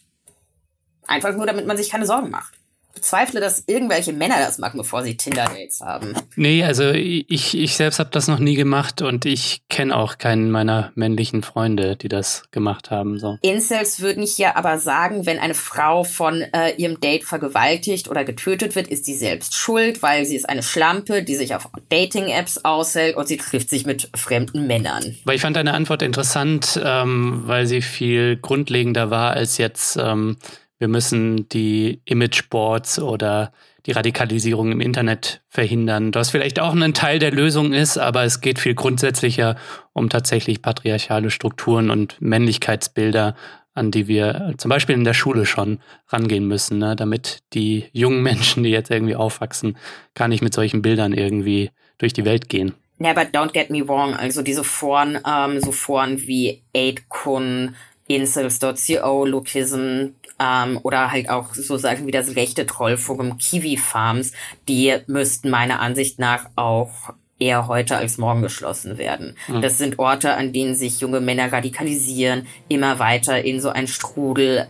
[1.08, 2.57] Einfach nur, damit man sich keine Sorgen macht
[2.98, 6.14] bezweifle, dass irgendwelche Männer das machen, bevor sie Tinder-Dates haben.
[6.36, 10.52] Nee, also ich, ich selbst habe das noch nie gemacht und ich kenne auch keinen
[10.52, 13.20] meiner männlichen Freunde, die das gemacht haben.
[13.20, 13.38] So.
[13.41, 18.76] Incels würden hier aber sagen, wenn eine Frau von äh, ihrem Date vergewaltigt oder getötet
[18.76, 23.16] wird, ist sie selbst schuld, weil sie ist eine Schlampe, die sich auf Dating-Apps aushält
[23.16, 25.16] und sie trifft sich mit fremden Männern.
[25.26, 30.38] Weil ich fand deine Antwort interessant, ähm, weil sie viel grundlegender war als jetzt ähm,
[30.80, 33.52] wir müssen die Imageboards oder
[33.86, 36.14] die Radikalisierung im Internet verhindern.
[36.14, 39.56] Was vielleicht auch ein Teil der Lösung ist, aber es geht viel grundsätzlicher
[39.94, 43.36] um tatsächlich patriarchale Strukturen und Männlichkeitsbilder,
[43.74, 46.96] an die wir zum Beispiel in der Schule schon rangehen müssen, ne?
[46.96, 49.78] damit die jungen Menschen, die jetzt irgendwie aufwachsen,
[50.16, 52.74] gar nicht mit solchen Bildern irgendwie durch die Welt gehen.
[53.00, 54.16] But don't get me wrong.
[54.16, 57.76] Also diese Foren, ähm, so Foren wie Aidkun,
[58.08, 64.34] Incels.co, Lookism, ähm, oder halt auch so Sachen wie das rechte Trollforum Kiwi Farms,
[64.68, 69.36] die müssten meiner Ansicht nach auch eher heute als morgen geschlossen werden.
[69.47, 69.62] Mhm.
[69.62, 74.68] Das sind Orte, an denen sich junge Männer radikalisieren, immer weiter in so ein Strudel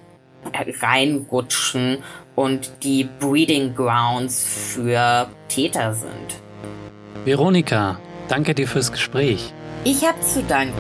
[0.82, 1.98] reinrutschen
[2.36, 6.42] und die Breeding Grounds für Täter sind.
[7.26, 9.54] Veronika, danke dir fürs Gespräch.
[9.84, 10.76] Ich habe zu danken.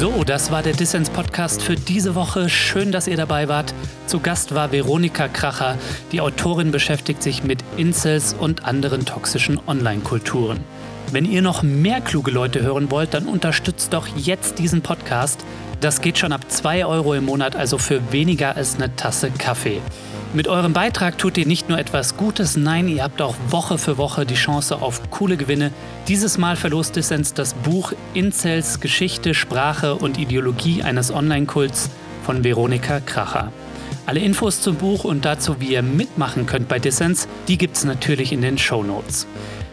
[0.00, 2.48] So, das war der Dissens-Podcast für diese Woche.
[2.48, 3.74] Schön, dass ihr dabei wart.
[4.06, 5.76] Zu Gast war Veronika Kracher.
[6.10, 10.60] Die Autorin beschäftigt sich mit Incels und anderen toxischen Online-Kulturen.
[11.12, 15.44] Wenn ihr noch mehr kluge Leute hören wollt, dann unterstützt doch jetzt diesen Podcast.
[15.82, 19.82] Das geht schon ab 2 Euro im Monat, also für weniger als eine Tasse Kaffee.
[20.32, 23.98] Mit eurem Beitrag tut ihr nicht nur etwas Gutes, nein, ihr habt auch Woche für
[23.98, 25.72] Woche die Chance auf coole Gewinne.
[26.06, 31.90] Dieses Mal verlost Dissens das Buch Incels Geschichte, Sprache und Ideologie eines Online-Kults
[32.22, 33.50] von Veronika Kracher.
[34.06, 38.32] Alle Infos zum Buch und dazu, wie ihr mitmachen könnt bei Dissens, die gibt's natürlich
[38.32, 39.26] in den Show Notes.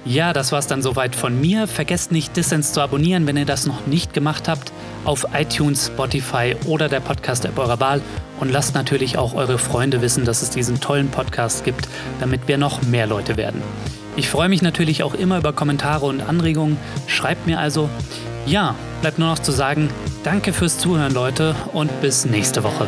[0.07, 1.67] Ja, das war's dann soweit von mir.
[1.67, 4.71] Vergesst nicht, Dissens zu abonnieren, wenn ihr das noch nicht gemacht habt,
[5.03, 8.01] auf iTunes, Spotify oder der Podcast-App eurer Wahl
[8.39, 11.89] und lasst natürlich auch eure Freunde wissen, dass es diesen tollen Podcast gibt,
[12.21, 13.61] damit wir noch mehr Leute werden.
[14.15, 16.77] Ich freue mich natürlich auch immer über Kommentare und Anregungen.
[17.07, 17.89] Schreibt mir also.
[18.45, 19.89] Ja, bleibt nur noch zu sagen,
[20.23, 22.87] danke fürs Zuhören, Leute, und bis nächste Woche.